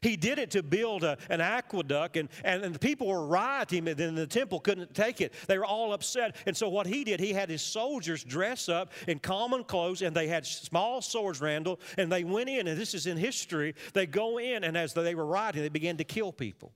He 0.00 0.16
did 0.16 0.38
it 0.38 0.50
to 0.52 0.62
build 0.62 1.04
a, 1.04 1.18
an 1.28 1.40
aqueduct, 1.40 2.16
and, 2.16 2.28
and, 2.44 2.64
and 2.64 2.74
the 2.74 2.78
people 2.78 3.06
were 3.06 3.26
rioting, 3.26 3.86
and 3.86 3.96
then 3.96 4.14
the 4.14 4.26
temple 4.26 4.60
couldn't 4.60 4.94
take 4.94 5.20
it. 5.20 5.34
They 5.46 5.58
were 5.58 5.64
all 5.64 5.92
upset. 5.92 6.36
And 6.46 6.56
so, 6.56 6.68
what 6.68 6.86
he 6.86 7.04
did, 7.04 7.20
he 7.20 7.32
had 7.32 7.50
his 7.50 7.62
soldiers 7.62 8.24
dress 8.24 8.68
up 8.68 8.92
in 9.06 9.18
common 9.18 9.64
clothes, 9.64 10.02
and 10.02 10.16
they 10.16 10.28
had 10.28 10.46
small 10.46 11.02
swords, 11.02 11.40
Randall, 11.40 11.78
and 11.98 12.10
they 12.10 12.24
went 12.24 12.48
in, 12.48 12.68
and 12.68 12.80
this 12.80 12.94
is 12.94 13.06
in 13.06 13.16
history. 13.16 13.74
They 13.92 14.06
go 14.06 14.38
in, 14.38 14.64
and 14.64 14.76
as 14.76 14.94
they 14.94 15.14
were 15.14 15.26
rioting, 15.26 15.62
they 15.62 15.68
began 15.68 15.98
to 15.98 16.04
kill 16.04 16.32
people. 16.32 16.72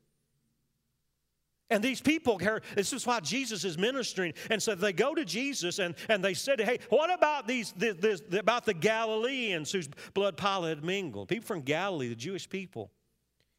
And 1.69 1.83
these 1.83 2.01
people, 2.01 2.41
this 2.77 2.93
is 2.93 3.07
why 3.07 3.19
Jesus 3.21 3.65
is 3.65 3.77
ministering. 3.77 4.35
And 4.51 4.63
so 4.63 4.77
they 4.77 4.93
go 4.93 5.17
to 5.17 5.25
Jesus 5.25 5.81
and, 5.81 5.97
and 6.09 6.25
they 6.25 6.35
said, 6.35 6.61
Hey, 6.61 6.79
what 6.91 7.13
about 7.13 7.49
these 7.49 7.73
this, 7.73 7.97
this, 7.97 8.23
about 8.39 8.67
the 8.67 8.75
Galileans 8.75 9.73
whose 9.73 9.89
blood 10.15 10.37
Pilate 10.37 10.77
had 10.77 10.85
mingled? 10.85 11.29
People 11.29 11.47
from 11.47 11.63
Galilee, 11.63 12.09
the 12.09 12.15
Jewish 12.15 12.49
people. 12.49 12.93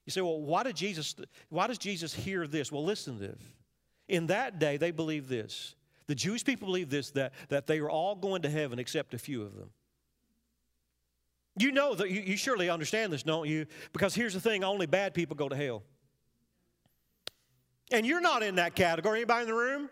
You 0.08 0.12
say, 0.12 0.22
well, 0.22 0.40
why 0.40 0.64
did 0.64 0.78
Jesus 0.78 1.16
why 1.50 1.68
does 1.68 1.78
Jesus 1.78 2.14
hear 2.14 2.48
this? 2.48 2.72
Well, 2.72 2.84
listen 2.84 3.20
to 3.20 3.28
this. 3.28 3.42
In 4.08 4.28
that 4.28 4.58
day, 4.58 4.78
they 4.78 4.92
believed 4.92 5.28
this. 5.28 5.76
The 6.08 6.16
Jewish 6.16 6.46
people 6.46 6.66
believed 6.68 6.90
this 6.90 7.12
that, 7.12 7.34
that 7.50 7.68
they 7.68 7.82
were 7.82 7.92
all 7.92 8.16
going 8.16 8.44
to 8.44 8.50
heaven 8.50 8.80
except 8.80 9.14
a 9.14 9.18
few 9.18 9.44
of 9.44 9.54
them. 9.54 9.70
You 11.60 11.74
know 11.74 11.94
that 11.94 12.10
you, 12.10 12.22
you 12.22 12.38
surely 12.38 12.70
understand 12.70 13.12
this, 13.12 13.24
don't 13.24 13.50
you? 13.50 13.66
Because 13.92 14.16
here's 14.16 14.34
the 14.34 14.40
thing 14.40 14.64
only 14.64 14.86
bad 14.86 15.14
people 15.14 15.36
go 15.36 15.50
to 15.50 15.56
hell. 15.58 15.84
And 17.92 18.06
you're 18.06 18.22
not 18.22 18.44
in 18.44 18.56
that 18.56 18.76
category. 18.76 19.20
Anybody 19.20 19.42
in 19.42 19.48
the 19.48 19.54
room? 19.56 19.90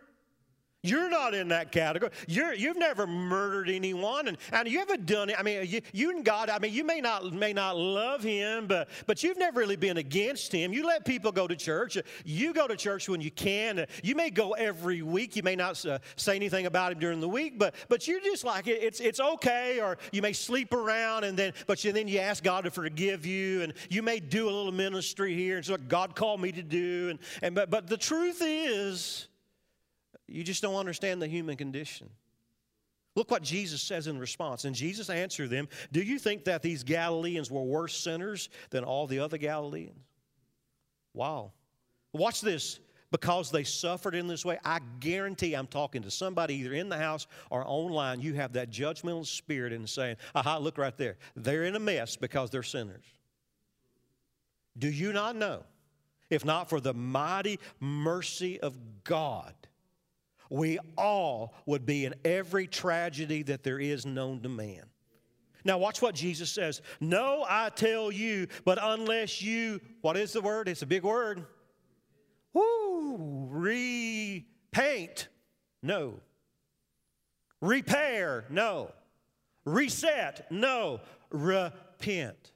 You're 0.85 1.09
not 1.09 1.33
in 1.33 1.47
that 1.49 1.71
category. 1.71 2.11
You're, 2.27 2.53
you've 2.53 2.77
never 2.77 3.07
murdered 3.07 3.69
anyone, 3.69 4.27
and, 4.27 4.37
and 4.51 4.67
you 4.67 4.79
haven't 4.79 5.05
done 5.05 5.29
it. 5.29 5.39
I 5.39 5.43
mean, 5.43 5.65
you, 5.67 5.81
you 5.93 6.11
and 6.11 6.23
God. 6.23 6.49
I 6.49 6.59
mean, 6.59 6.73
you 6.73 6.83
may 6.83 7.01
not 7.01 7.33
may 7.33 7.53
not 7.53 7.77
love 7.77 8.21
Him, 8.23 8.67
but 8.67 8.89
but 9.05 9.23
you've 9.23 9.37
never 9.37 9.59
really 9.59 9.75
been 9.75 9.97
against 9.97 10.51
Him. 10.51 10.73
You 10.73 10.85
let 10.85 11.05
people 11.05 11.31
go 11.31 11.47
to 11.47 11.55
church. 11.55 11.97
You 12.23 12.53
go 12.53 12.67
to 12.67 12.75
church 12.75 13.09
when 13.09 13.21
you 13.21 13.31
can. 13.31 13.85
You 14.03 14.15
may 14.15 14.29
go 14.29 14.53
every 14.53 15.01
week. 15.01 15.35
You 15.35 15.43
may 15.43 15.55
not 15.55 15.83
uh, 15.85 15.99
say 16.15 16.35
anything 16.35 16.65
about 16.65 16.91
Him 16.91 16.99
during 16.99 17.19
the 17.19 17.29
week, 17.29 17.57
but 17.57 17.75
but 17.89 18.07
you're 18.07 18.21
just 18.21 18.43
like 18.43 18.67
it's 18.67 18.99
it's 18.99 19.19
okay. 19.19 19.79
Or 19.79 19.97
you 20.11 20.21
may 20.21 20.33
sleep 20.33 20.73
around, 20.73 21.23
and 21.23 21.37
then 21.37 21.53
but 21.67 21.83
you, 21.83 21.91
then 21.91 22.07
you 22.07 22.19
ask 22.19 22.43
God 22.43 22.65
to 22.65 22.71
forgive 22.71 23.25
you, 23.25 23.63
and 23.63 23.73
you 23.89 24.01
may 24.01 24.19
do 24.19 24.45
a 24.45 24.51
little 24.51 24.71
ministry 24.71 25.33
here, 25.35 25.57
and 25.57 25.65
what 25.67 25.87
God 25.87 26.15
called 26.15 26.41
me 26.41 26.51
to 26.51 26.63
do, 26.63 27.09
and 27.09 27.19
and 27.41 27.55
but 27.55 27.69
but 27.69 27.87
the 27.87 27.97
truth 27.97 28.41
is 28.41 29.27
you 30.27 30.43
just 30.43 30.61
don't 30.61 30.75
understand 30.75 31.21
the 31.21 31.27
human 31.27 31.55
condition. 31.55 32.09
Look 33.15 33.31
what 33.31 33.43
Jesus 33.43 33.81
says 33.81 34.07
in 34.07 34.19
response. 34.19 34.65
And 34.65 34.75
Jesus 34.75 35.09
answered 35.09 35.49
them 35.49 35.69
Do 35.91 36.01
you 36.01 36.19
think 36.19 36.45
that 36.45 36.61
these 36.61 36.83
Galileans 36.83 37.49
were 37.49 37.63
worse 37.63 37.95
sinners 37.97 38.49
than 38.69 38.83
all 38.83 39.07
the 39.07 39.19
other 39.19 39.37
Galileans? 39.37 39.97
Wow. 41.13 41.51
Watch 42.13 42.41
this. 42.41 42.79
Because 43.11 43.49
they 43.49 43.63
suffered 43.63 44.13
in 44.13 44.27
this 44.27 44.43
way, 44.43 44.57
I 44.65 44.79
guarantee 44.99 45.53
I'm 45.53 45.67
talking 45.67 46.01
to 46.01 46.11
somebody 46.11 46.55
either 46.55 46.73
in 46.73 46.89
the 46.89 46.97
house 46.97 47.27
or 47.49 47.63
online. 47.65 48.19
You 48.19 48.33
have 48.33 48.53
that 48.53 48.71
judgmental 48.71 49.25
spirit 49.25 49.71
in 49.71 49.87
saying, 49.87 50.17
Aha, 50.33 50.57
look 50.57 50.77
right 50.77 50.97
there. 50.97 51.15
They're 51.35 51.63
in 51.63 51.75
a 51.75 51.79
mess 51.79 52.17
because 52.17 52.49
they're 52.49 52.63
sinners. 52.63 53.05
Do 54.77 54.89
you 54.89 55.13
not 55.13 55.37
know? 55.37 55.63
If 56.29 56.43
not 56.43 56.67
for 56.67 56.81
the 56.81 56.93
mighty 56.93 57.59
mercy 57.79 58.59
of 58.59 58.77
God, 59.03 59.53
we 60.49 60.79
all 60.97 61.53
would 61.65 61.85
be 61.85 62.05
in 62.05 62.15
every 62.23 62.67
tragedy 62.67 63.43
that 63.43 63.63
there 63.63 63.79
is 63.79 64.05
known 64.05 64.41
to 64.41 64.49
man. 64.49 64.83
Now, 65.63 65.79
watch 65.79 66.01
what 66.01 66.13
Jesus 66.13 66.51
says. 66.51 66.81
No, 66.99 67.43
I 67.49 67.69
tell 67.69 68.11
you, 68.11 68.47
but 68.65 68.77
unless 68.79 69.41
you, 69.41 69.81
what 70.01 70.15
is 70.15 70.31
the 70.33 70.41
word? 70.41 70.69
It's 70.69 70.83
a 70.83 70.85
big 70.85 71.03
word. 71.03 71.43
Woo, 72.53 73.47
repaint, 73.49 75.27
no. 75.81 76.19
Repair, 77.61 78.45
no. 78.49 78.91
Reset, 79.65 80.45
no. 80.51 81.01
Repent. 81.31 82.51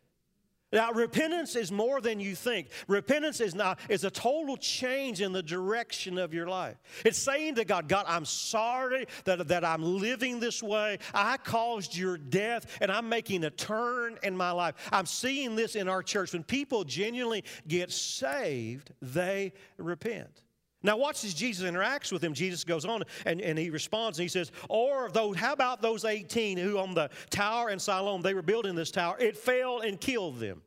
Now, 0.72 0.92
repentance 0.92 1.56
is 1.56 1.72
more 1.72 2.00
than 2.00 2.20
you 2.20 2.36
think. 2.36 2.68
Repentance 2.88 3.42
is 3.42 3.56
not 3.56 3.80
is 3.90 4.04
a 4.04 4.12
total 4.12 4.56
change 4.56 5.20
in 5.20 5.32
the 5.32 5.42
direction 5.42 6.20
of 6.20 6.32
your 6.34 6.48
life. 6.48 6.78
It's 7.04 7.18
saying 7.18 7.56
to 7.56 7.66
God, 7.66 7.88
God, 7.88 8.06
I'm 8.08 8.26
sorry 8.26 9.08
that, 9.26 9.48
that 9.48 9.66
I'm 9.66 9.82
living 9.82 10.40
this 10.40 10.62
way. 10.62 11.00
I 11.14 11.38
caused 11.38 11.96
your 11.96 12.18
death, 12.18 12.78
and 12.82 12.92
I'm 12.92 13.10
making 13.10 13.46
a 13.46 13.50
turn 13.50 14.20
in 14.22 14.38
my 14.38 14.52
life. 14.52 14.76
I'm 14.92 15.08
seeing 15.08 15.56
this 15.56 15.76
in 15.76 15.88
our 15.88 16.04
church. 16.04 16.34
When 16.34 16.44
people 16.44 16.84
genuinely 16.84 17.44
get 17.68 17.92
saved, 17.92 18.92
they 19.02 19.54
repent. 19.78 20.44
Now, 20.82 20.96
watch 20.96 21.26
as 21.26 21.34
Jesus 21.34 21.70
interacts 21.70 22.12
with 22.12 22.24
him. 22.24 22.34
Jesus 22.34 22.64
goes 22.64 22.86
on 22.86 23.04
and, 23.26 23.42
and 23.42 23.60
he 23.60 23.70
responds 23.70 24.18
and 24.18 24.24
he 24.24 24.30
says, 24.30 24.52
Or 24.70 25.10
those, 25.10 25.36
how 25.36 25.52
about 25.52 25.82
those 25.82 26.06
18 26.06 26.58
who 26.58 26.78
on 26.78 26.94
the 26.94 27.10
tower 27.30 27.70
in 27.70 27.80
Siloam, 27.80 28.22
they 28.22 28.34
were 28.34 28.42
building 28.42 28.76
this 28.76 28.92
tower, 28.92 29.18
it 29.20 29.36
fell 29.36 29.82
and 29.82 30.00
killed 30.00 30.40
them. 30.40 30.62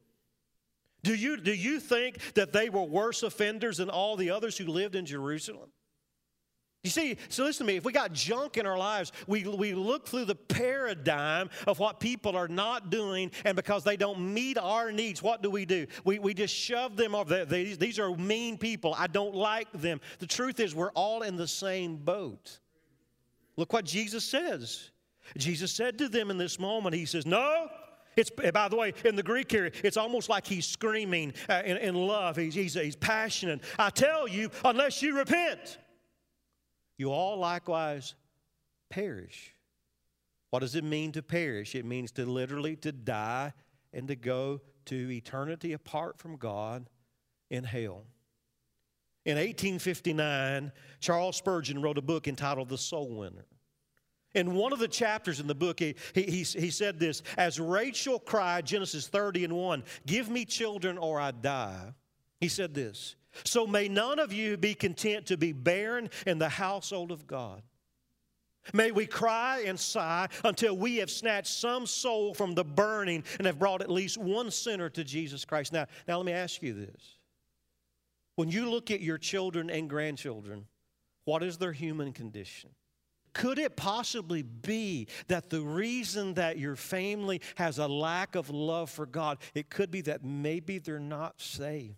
Do 1.02 1.14
you, 1.14 1.36
do 1.36 1.52
you 1.52 1.80
think 1.80 2.18
that 2.34 2.52
they 2.52 2.68
were 2.68 2.84
worse 2.84 3.22
offenders 3.22 3.78
than 3.78 3.90
all 3.90 4.16
the 4.16 4.30
others 4.30 4.56
who 4.56 4.66
lived 4.66 4.94
in 4.94 5.06
Jerusalem? 5.06 5.70
You 6.82 6.90
see, 6.90 7.16
so 7.28 7.44
listen 7.44 7.64
to 7.64 7.72
me. 7.72 7.76
If 7.76 7.84
we 7.84 7.92
got 7.92 8.12
junk 8.12 8.56
in 8.56 8.66
our 8.66 8.76
lives, 8.76 9.12
we, 9.28 9.44
we 9.44 9.72
look 9.72 10.08
through 10.08 10.24
the 10.24 10.34
paradigm 10.34 11.48
of 11.68 11.78
what 11.78 12.00
people 12.00 12.36
are 12.36 12.48
not 12.48 12.90
doing, 12.90 13.30
and 13.44 13.54
because 13.54 13.84
they 13.84 13.96
don't 13.96 14.34
meet 14.34 14.58
our 14.58 14.90
needs, 14.90 15.22
what 15.22 15.42
do 15.42 15.50
we 15.50 15.64
do? 15.64 15.86
We, 16.04 16.18
we 16.18 16.34
just 16.34 16.52
shove 16.52 16.96
them 16.96 17.14
off. 17.14 17.28
They, 17.28 17.44
they, 17.44 17.64
these 17.74 18.00
are 18.00 18.10
mean 18.16 18.58
people. 18.58 18.96
I 18.98 19.06
don't 19.06 19.34
like 19.34 19.70
them. 19.72 20.00
The 20.18 20.26
truth 20.26 20.58
is, 20.58 20.74
we're 20.74 20.90
all 20.90 21.22
in 21.22 21.36
the 21.36 21.46
same 21.46 21.98
boat. 21.98 22.58
Look 23.56 23.72
what 23.72 23.84
Jesus 23.84 24.24
says. 24.24 24.90
Jesus 25.38 25.70
said 25.70 25.98
to 25.98 26.08
them 26.08 26.32
in 26.32 26.36
this 26.36 26.58
moment, 26.58 26.96
He 26.96 27.06
says, 27.06 27.26
No, 27.26 27.68
it's, 28.16 28.30
by 28.30 28.68
the 28.68 28.76
way, 28.76 28.92
in 29.04 29.14
the 29.14 29.22
Greek 29.22 29.52
here, 29.52 29.70
it's 29.84 29.96
almost 29.96 30.28
like 30.28 30.46
he's 30.46 30.66
screaming 30.66 31.32
uh, 31.48 31.62
in, 31.64 31.76
in, 31.78 31.94
love. 31.94 32.36
He's, 32.36 32.54
he's, 32.54 32.74
he's 32.74 32.96
passionate. 32.96 33.62
I 33.78 33.90
tell 33.90 34.28
you, 34.28 34.50
unless 34.64 35.00
you 35.00 35.16
repent, 35.16 35.78
you 37.02 37.10
all 37.10 37.36
likewise 37.36 38.14
perish. 38.88 39.56
What 40.50 40.60
does 40.60 40.76
it 40.76 40.84
mean 40.84 41.10
to 41.12 41.22
perish? 41.22 41.74
It 41.74 41.84
means 41.84 42.12
to 42.12 42.24
literally 42.24 42.76
to 42.76 42.92
die 42.92 43.54
and 43.92 44.06
to 44.06 44.14
go 44.14 44.60
to 44.84 45.10
eternity 45.10 45.72
apart 45.72 46.16
from 46.16 46.36
God 46.36 46.88
in 47.50 47.64
hell. 47.64 48.04
In 49.24 49.36
1859, 49.36 50.70
Charles 51.00 51.36
Spurgeon 51.36 51.82
wrote 51.82 51.98
a 51.98 52.02
book 52.02 52.28
entitled 52.28 52.68
The 52.68 52.78
Soul 52.78 53.16
Winner. 53.16 53.46
In 54.34 54.54
one 54.54 54.72
of 54.72 54.78
the 54.78 54.86
chapters 54.86 55.40
in 55.40 55.48
the 55.48 55.56
book, 55.56 55.80
he, 55.80 55.96
he, 56.14 56.44
he, 56.44 56.70
said 56.70 57.00
this 57.00 57.24
As 57.36 57.58
Rachel 57.58 58.20
cried, 58.20 58.64
Genesis 58.64 59.08
30 59.08 59.44
and 59.44 59.52
1, 59.54 59.82
Give 60.06 60.28
me 60.28 60.44
children 60.44 60.98
or 60.98 61.18
I 61.18 61.32
die. 61.32 61.94
He 62.38 62.48
said 62.48 62.74
this 62.74 63.16
So 63.44 63.66
may 63.66 63.88
none 63.88 64.18
of 64.18 64.32
you 64.32 64.56
be 64.56 64.74
content 64.74 65.26
to 65.26 65.36
be 65.36 65.52
barren 65.52 66.10
in 66.26 66.38
the 66.38 66.48
household 66.48 67.10
of 67.10 67.26
God. 67.26 67.62
May 68.72 68.92
we 68.92 69.06
cry 69.06 69.64
and 69.66 69.78
sigh 69.78 70.28
until 70.44 70.76
we 70.76 70.98
have 70.98 71.10
snatched 71.10 71.52
some 71.52 71.86
soul 71.86 72.32
from 72.32 72.54
the 72.54 72.64
burning 72.64 73.24
and 73.38 73.46
have 73.46 73.58
brought 73.58 73.82
at 73.82 73.90
least 73.90 74.18
one 74.18 74.50
sinner 74.50 74.88
to 74.90 75.02
Jesus 75.02 75.44
Christ. 75.44 75.72
Now, 75.72 75.86
now 76.06 76.18
let 76.18 76.26
me 76.26 76.32
ask 76.32 76.62
you 76.62 76.72
this. 76.72 77.18
When 78.36 78.48
you 78.48 78.70
look 78.70 78.90
at 78.90 79.00
your 79.00 79.18
children 79.18 79.68
and 79.68 79.90
grandchildren, 79.90 80.66
what 81.24 81.42
is 81.42 81.58
their 81.58 81.72
human 81.72 82.12
condition? 82.12 82.70
Could 83.34 83.58
it 83.58 83.76
possibly 83.76 84.42
be 84.42 85.08
that 85.28 85.50
the 85.50 85.62
reason 85.62 86.34
that 86.34 86.58
your 86.58 86.76
family 86.76 87.40
has 87.56 87.78
a 87.78 87.88
lack 87.88 88.34
of 88.34 88.50
love 88.50 88.90
for 88.90 89.06
God, 89.06 89.38
it 89.54 89.70
could 89.70 89.90
be 89.90 90.02
that 90.02 90.24
maybe 90.24 90.78
they're 90.78 90.98
not 90.98 91.40
saved? 91.40 91.96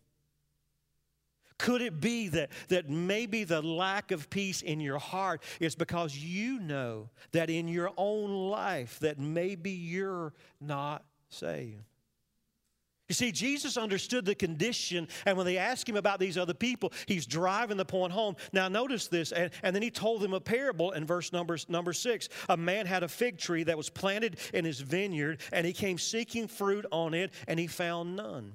Could 1.58 1.82
it 1.82 2.00
be 2.00 2.28
that, 2.28 2.50
that 2.68 2.90
maybe 2.90 3.44
the 3.44 3.62
lack 3.62 4.10
of 4.10 4.28
peace 4.28 4.60
in 4.60 4.80
your 4.80 4.98
heart 4.98 5.42
is 5.60 5.74
because 5.74 6.16
you 6.16 6.58
know 6.58 7.10
that 7.32 7.48
in 7.48 7.68
your 7.68 7.90
own 7.96 8.50
life 8.50 8.98
that 9.00 9.18
maybe 9.18 9.70
you're 9.70 10.32
not 10.60 11.04
saved? 11.28 11.84
You 13.08 13.14
see, 13.14 13.32
Jesus 13.32 13.76
understood 13.76 14.24
the 14.24 14.34
condition, 14.34 15.08
and 15.26 15.36
when 15.36 15.44
they 15.44 15.58
asked 15.58 15.86
him 15.86 15.96
about 15.96 16.18
these 16.18 16.38
other 16.38 16.54
people, 16.54 16.90
he's 17.06 17.26
driving 17.26 17.76
the 17.76 17.84
point 17.84 18.14
home. 18.14 18.34
Now, 18.52 18.68
notice 18.68 19.08
this, 19.08 19.30
and, 19.30 19.50
and 19.62 19.76
then 19.76 19.82
he 19.82 19.90
told 19.90 20.22
them 20.22 20.32
a 20.32 20.40
parable 20.40 20.92
in 20.92 21.04
verse 21.04 21.30
number, 21.30 21.58
number 21.68 21.92
six. 21.92 22.30
A 22.48 22.56
man 22.56 22.86
had 22.86 23.02
a 23.02 23.08
fig 23.08 23.36
tree 23.36 23.62
that 23.64 23.76
was 23.76 23.90
planted 23.90 24.38
in 24.54 24.64
his 24.64 24.80
vineyard, 24.80 25.42
and 25.52 25.66
he 25.66 25.74
came 25.74 25.98
seeking 25.98 26.48
fruit 26.48 26.86
on 26.90 27.12
it, 27.12 27.34
and 27.46 27.60
he 27.60 27.66
found 27.66 28.16
none. 28.16 28.54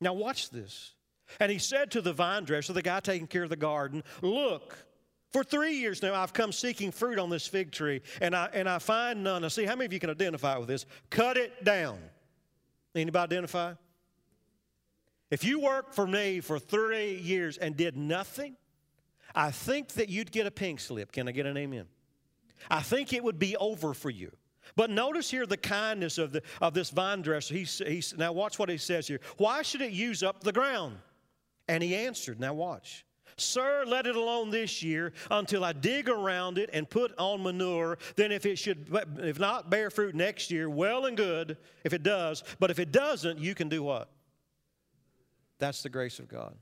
Now, 0.00 0.12
watch 0.12 0.50
this. 0.50 0.94
And 1.40 1.52
he 1.52 1.58
said 1.58 1.90
to 1.92 2.00
the 2.00 2.12
vine 2.12 2.44
dresser, 2.44 2.72
the 2.72 2.82
guy 2.82 3.00
taking 3.00 3.26
care 3.26 3.42
of 3.42 3.50
the 3.50 3.56
garden, 3.56 4.02
Look, 4.22 4.76
for 5.30 5.44
three 5.44 5.74
years 5.74 6.02
now, 6.02 6.14
I've 6.14 6.32
come 6.32 6.52
seeking 6.52 6.90
fruit 6.90 7.18
on 7.18 7.28
this 7.28 7.46
fig 7.46 7.70
tree, 7.70 8.00
and 8.20 8.34
I, 8.34 8.48
and 8.52 8.68
I 8.68 8.78
find 8.78 9.22
none. 9.22 9.42
Now, 9.42 9.48
see, 9.48 9.64
how 9.64 9.74
many 9.74 9.86
of 9.86 9.92
you 9.92 10.00
can 10.00 10.10
identify 10.10 10.56
with 10.56 10.68
this? 10.68 10.86
Cut 11.10 11.36
it 11.36 11.64
down. 11.64 11.98
Anybody 12.94 13.36
identify? 13.36 13.74
If 15.30 15.44
you 15.44 15.60
worked 15.60 15.94
for 15.94 16.06
me 16.06 16.40
for 16.40 16.58
three 16.58 17.16
years 17.16 17.58
and 17.58 17.76
did 17.76 17.96
nothing, 17.96 18.56
I 19.34 19.50
think 19.50 19.88
that 19.88 20.08
you'd 20.08 20.32
get 20.32 20.46
a 20.46 20.50
pink 20.50 20.80
slip. 20.80 21.12
Can 21.12 21.28
I 21.28 21.32
get 21.32 21.44
an 21.44 21.58
amen? 21.58 21.86
I 22.70 22.80
think 22.80 23.12
it 23.12 23.22
would 23.22 23.38
be 23.38 23.54
over 23.56 23.92
for 23.92 24.10
you. 24.10 24.32
But 24.76 24.90
notice 24.90 25.30
here 25.30 25.46
the 25.46 25.56
kindness 25.58 26.16
of, 26.16 26.32
the, 26.32 26.42
of 26.60 26.72
this 26.72 26.90
vine 26.90 27.20
dresser. 27.20 27.54
He's, 27.54 27.82
he's, 27.86 28.16
now, 28.16 28.32
watch 28.32 28.58
what 28.58 28.68
he 28.70 28.78
says 28.78 29.06
here. 29.06 29.20
Why 29.36 29.60
should 29.62 29.82
it 29.82 29.92
use 29.92 30.22
up 30.22 30.42
the 30.42 30.52
ground? 30.52 30.96
And 31.68 31.82
he 31.82 31.94
answered, 31.94 32.40
Now, 32.40 32.54
watch. 32.54 33.04
Sir, 33.36 33.84
let 33.86 34.06
it 34.06 34.16
alone 34.16 34.50
this 34.50 34.82
year 34.82 35.12
until 35.30 35.64
I 35.64 35.72
dig 35.72 36.08
around 36.08 36.58
it 36.58 36.70
and 36.72 36.90
put 36.90 37.16
on 37.18 37.42
manure. 37.44 37.98
Then, 38.16 38.32
if 38.32 38.44
it 38.46 38.56
should, 38.56 38.88
if 39.18 39.38
not 39.38 39.70
bear 39.70 39.90
fruit 39.90 40.14
next 40.14 40.50
year, 40.50 40.68
well 40.68 41.06
and 41.06 41.16
good 41.16 41.56
if 41.84 41.92
it 41.92 42.02
does. 42.02 42.42
But 42.58 42.72
if 42.72 42.80
it 42.80 42.90
doesn't, 42.90 43.38
you 43.38 43.54
can 43.54 43.68
do 43.68 43.82
what? 43.82 44.10
That's 45.58 45.82
the 45.82 45.88
grace 45.88 46.18
of 46.18 46.28
God. 46.28 46.56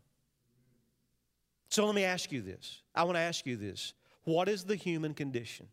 So 1.71 1.87
let 1.87 1.95
me 1.95 2.05
ask 2.05 2.31
you 2.31 2.43
this. 2.43 2.83
I 2.95 3.05
want 3.05 3.17
to 3.17 3.21
ask 3.21 3.47
you 3.47 3.57
this. 3.57 3.95
What 4.25 4.49
is 4.49 4.65
the 4.65 4.77
human 4.77 5.15
condition? 5.15 5.69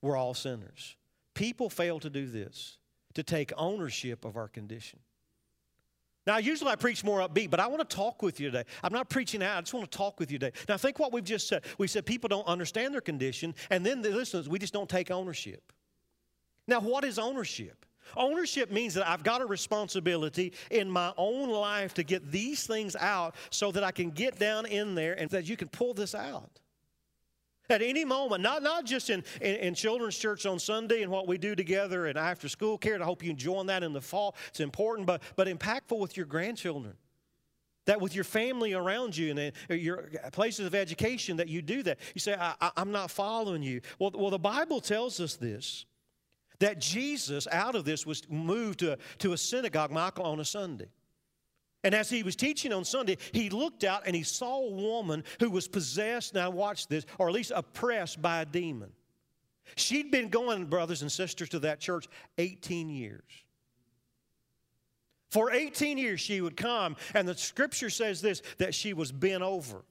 We're 0.00 0.16
all 0.16 0.34
sinners. 0.34 0.96
People 1.34 1.70
fail 1.70 1.98
to 2.00 2.10
do 2.10 2.26
this, 2.26 2.78
to 3.14 3.22
take 3.22 3.52
ownership 3.56 4.24
of 4.24 4.36
our 4.36 4.48
condition. 4.48 4.98
Now, 6.26 6.38
usually 6.38 6.70
I 6.70 6.76
preach 6.76 7.02
more 7.02 7.20
upbeat, 7.20 7.50
but 7.50 7.58
I 7.58 7.66
want 7.66 7.88
to 7.88 7.96
talk 7.96 8.22
with 8.22 8.38
you 8.38 8.50
today. 8.50 8.64
I'm 8.82 8.92
not 8.92 9.08
preaching 9.08 9.42
out, 9.42 9.58
I 9.58 9.60
just 9.60 9.74
want 9.74 9.90
to 9.90 9.96
talk 9.96 10.20
with 10.20 10.30
you 10.30 10.38
today. 10.38 10.56
Now, 10.68 10.76
think 10.76 10.98
what 10.98 11.12
we've 11.12 11.24
just 11.24 11.48
said. 11.48 11.64
We 11.78 11.88
said 11.88 12.06
people 12.06 12.28
don't 12.28 12.46
understand 12.46 12.94
their 12.94 13.00
condition, 13.00 13.54
and 13.70 13.84
then, 13.84 14.02
listen, 14.02 14.44
we 14.48 14.58
just 14.58 14.72
don't 14.72 14.88
take 14.88 15.10
ownership. 15.10 15.72
Now, 16.68 16.80
what 16.80 17.04
is 17.04 17.18
ownership? 17.18 17.84
Ownership 18.16 18.70
means 18.70 18.94
that 18.94 19.08
I've 19.08 19.24
got 19.24 19.40
a 19.40 19.46
responsibility 19.46 20.52
in 20.70 20.88
my 20.90 21.12
own 21.16 21.50
life 21.50 21.94
to 21.94 22.02
get 22.02 22.30
these 22.30 22.66
things 22.66 22.94
out 22.96 23.34
so 23.50 23.72
that 23.72 23.82
I 23.82 23.90
can 23.90 24.10
get 24.10 24.38
down 24.38 24.66
in 24.66 24.94
there 24.94 25.14
and 25.14 25.30
that 25.30 25.48
you 25.48 25.56
can 25.56 25.68
pull 25.68 25.94
this 25.94 26.14
out. 26.14 26.60
At 27.72 27.82
any 27.82 28.04
moment, 28.04 28.42
not, 28.42 28.62
not 28.62 28.84
just 28.84 29.10
in, 29.10 29.24
in, 29.40 29.56
in, 29.56 29.74
children's 29.74 30.16
church 30.16 30.46
on 30.46 30.58
Sunday 30.58 31.02
and 31.02 31.10
what 31.10 31.26
we 31.26 31.38
do 31.38 31.54
together 31.54 32.06
and 32.06 32.18
after 32.18 32.48
school 32.48 32.78
care, 32.78 33.00
I 33.00 33.04
hope 33.04 33.24
you 33.24 33.32
join 33.32 33.66
that 33.66 33.82
in 33.82 33.92
the 33.92 34.00
fall. 34.00 34.36
It's 34.48 34.60
important, 34.60 35.06
but, 35.06 35.22
but 35.36 35.48
impactful 35.48 35.98
with 35.98 36.16
your 36.16 36.26
grandchildren. 36.26 36.94
That 37.86 38.00
with 38.00 38.14
your 38.14 38.24
family 38.24 38.74
around 38.74 39.16
you 39.16 39.34
and 39.36 39.52
your 39.68 40.08
places 40.32 40.66
of 40.66 40.74
education, 40.74 41.38
that 41.38 41.48
you 41.48 41.62
do 41.62 41.82
that. 41.82 41.98
You 42.14 42.20
say, 42.20 42.36
I, 42.38 42.70
am 42.76 42.92
not 42.92 43.10
following 43.10 43.62
you. 43.62 43.80
Well, 43.98 44.12
well, 44.14 44.30
the 44.30 44.38
Bible 44.38 44.80
tells 44.80 45.18
us 45.18 45.34
this 45.34 45.84
that 46.60 46.78
Jesus, 46.78 47.48
out 47.50 47.74
of 47.74 47.84
this, 47.84 48.06
was 48.06 48.22
moved 48.30 48.78
to, 48.80 48.96
to 49.18 49.32
a 49.32 49.36
synagogue, 49.36 49.90
Michael, 49.90 50.24
on 50.24 50.38
a 50.38 50.44
Sunday. 50.44 50.86
And 51.84 51.94
as 51.94 52.08
he 52.08 52.22
was 52.22 52.36
teaching 52.36 52.72
on 52.72 52.84
Sunday, 52.84 53.18
he 53.32 53.50
looked 53.50 53.82
out 53.84 54.02
and 54.06 54.14
he 54.14 54.22
saw 54.22 54.58
a 54.58 54.70
woman 54.70 55.24
who 55.40 55.50
was 55.50 55.66
possessed, 55.66 56.34
now 56.34 56.50
watch 56.50 56.86
this, 56.86 57.04
or 57.18 57.28
at 57.28 57.34
least 57.34 57.52
oppressed 57.54 58.22
by 58.22 58.42
a 58.42 58.44
demon. 58.44 58.92
She'd 59.76 60.10
been 60.10 60.28
going, 60.28 60.66
brothers 60.66 61.02
and 61.02 61.10
sisters, 61.10 61.48
to 61.50 61.58
that 61.60 61.80
church 61.80 62.06
18 62.38 62.88
years. 62.88 63.22
For 65.30 65.50
18 65.50 65.96
years, 65.98 66.20
she 66.20 66.40
would 66.40 66.56
come, 66.56 66.96
and 67.14 67.26
the 67.26 67.34
scripture 67.34 67.90
says 67.90 68.20
this 68.20 68.42
that 68.58 68.74
she 68.74 68.92
was 68.92 69.10
bent 69.10 69.42
over. 69.42 69.82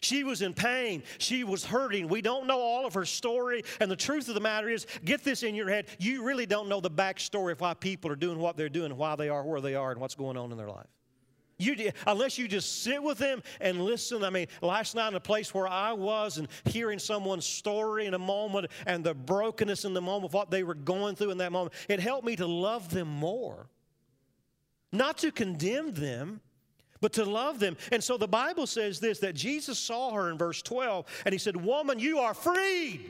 She 0.00 0.24
was 0.24 0.42
in 0.42 0.54
pain. 0.54 1.02
She 1.18 1.44
was 1.44 1.64
hurting. 1.64 2.08
We 2.08 2.22
don't 2.22 2.46
know 2.46 2.60
all 2.60 2.86
of 2.86 2.94
her 2.94 3.04
story. 3.04 3.64
And 3.80 3.90
the 3.90 3.96
truth 3.96 4.28
of 4.28 4.34
the 4.34 4.40
matter 4.40 4.68
is, 4.68 4.86
get 5.04 5.24
this 5.24 5.42
in 5.42 5.54
your 5.54 5.68
head. 5.68 5.86
You 5.98 6.24
really 6.24 6.46
don't 6.46 6.68
know 6.68 6.80
the 6.80 6.90
backstory 6.90 7.52
of 7.52 7.60
why 7.60 7.74
people 7.74 8.10
are 8.10 8.16
doing 8.16 8.38
what 8.38 8.56
they're 8.56 8.68
doing, 8.68 8.96
why 8.96 9.16
they 9.16 9.28
are 9.28 9.44
where 9.44 9.60
they 9.60 9.74
are, 9.74 9.92
and 9.92 10.00
what's 10.00 10.14
going 10.14 10.36
on 10.36 10.52
in 10.52 10.58
their 10.58 10.68
life. 10.68 10.86
You, 11.56 11.92
unless 12.06 12.36
you 12.36 12.48
just 12.48 12.82
sit 12.82 13.02
with 13.02 13.18
them 13.18 13.42
and 13.60 13.80
listen. 13.80 14.24
I 14.24 14.30
mean, 14.30 14.48
last 14.60 14.94
night 14.94 15.08
in 15.08 15.14
a 15.14 15.20
place 15.20 15.54
where 15.54 15.68
I 15.68 15.92
was 15.92 16.38
and 16.38 16.48
hearing 16.64 16.98
someone's 16.98 17.46
story 17.46 18.06
in 18.06 18.14
a 18.14 18.18
moment 18.18 18.66
and 18.86 19.04
the 19.04 19.14
brokenness 19.14 19.84
in 19.84 19.94
the 19.94 20.02
moment 20.02 20.26
of 20.26 20.34
what 20.34 20.50
they 20.50 20.64
were 20.64 20.74
going 20.74 21.14
through 21.14 21.30
in 21.30 21.38
that 21.38 21.52
moment, 21.52 21.74
it 21.88 22.00
helped 22.00 22.26
me 22.26 22.34
to 22.36 22.46
love 22.46 22.90
them 22.90 23.08
more. 23.08 23.68
Not 24.90 25.18
to 25.18 25.30
condemn 25.30 25.92
them, 25.92 26.40
but 27.04 27.12
to 27.12 27.24
love 27.26 27.58
them. 27.58 27.76
And 27.92 28.02
so 28.02 28.16
the 28.16 28.26
Bible 28.26 28.66
says 28.66 28.98
this 28.98 29.18
that 29.18 29.34
Jesus 29.34 29.78
saw 29.78 30.12
her 30.12 30.30
in 30.30 30.38
verse 30.38 30.62
12 30.62 31.04
and 31.26 31.34
he 31.34 31.38
said, 31.38 31.54
Woman, 31.54 31.98
you 31.98 32.20
are 32.20 32.32
freed. 32.32 33.04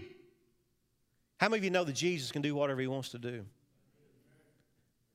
How 1.38 1.48
many 1.48 1.59
of 1.59 1.64
you 1.64 1.70
know 1.70 1.85
that 1.85 1.92
Jesus 1.92 2.33
can 2.33 2.42
do 2.42 2.57
whatever 2.57 2.80
he 2.80 2.88
wants 2.88 3.11
to 3.11 3.20
do? 3.20 3.44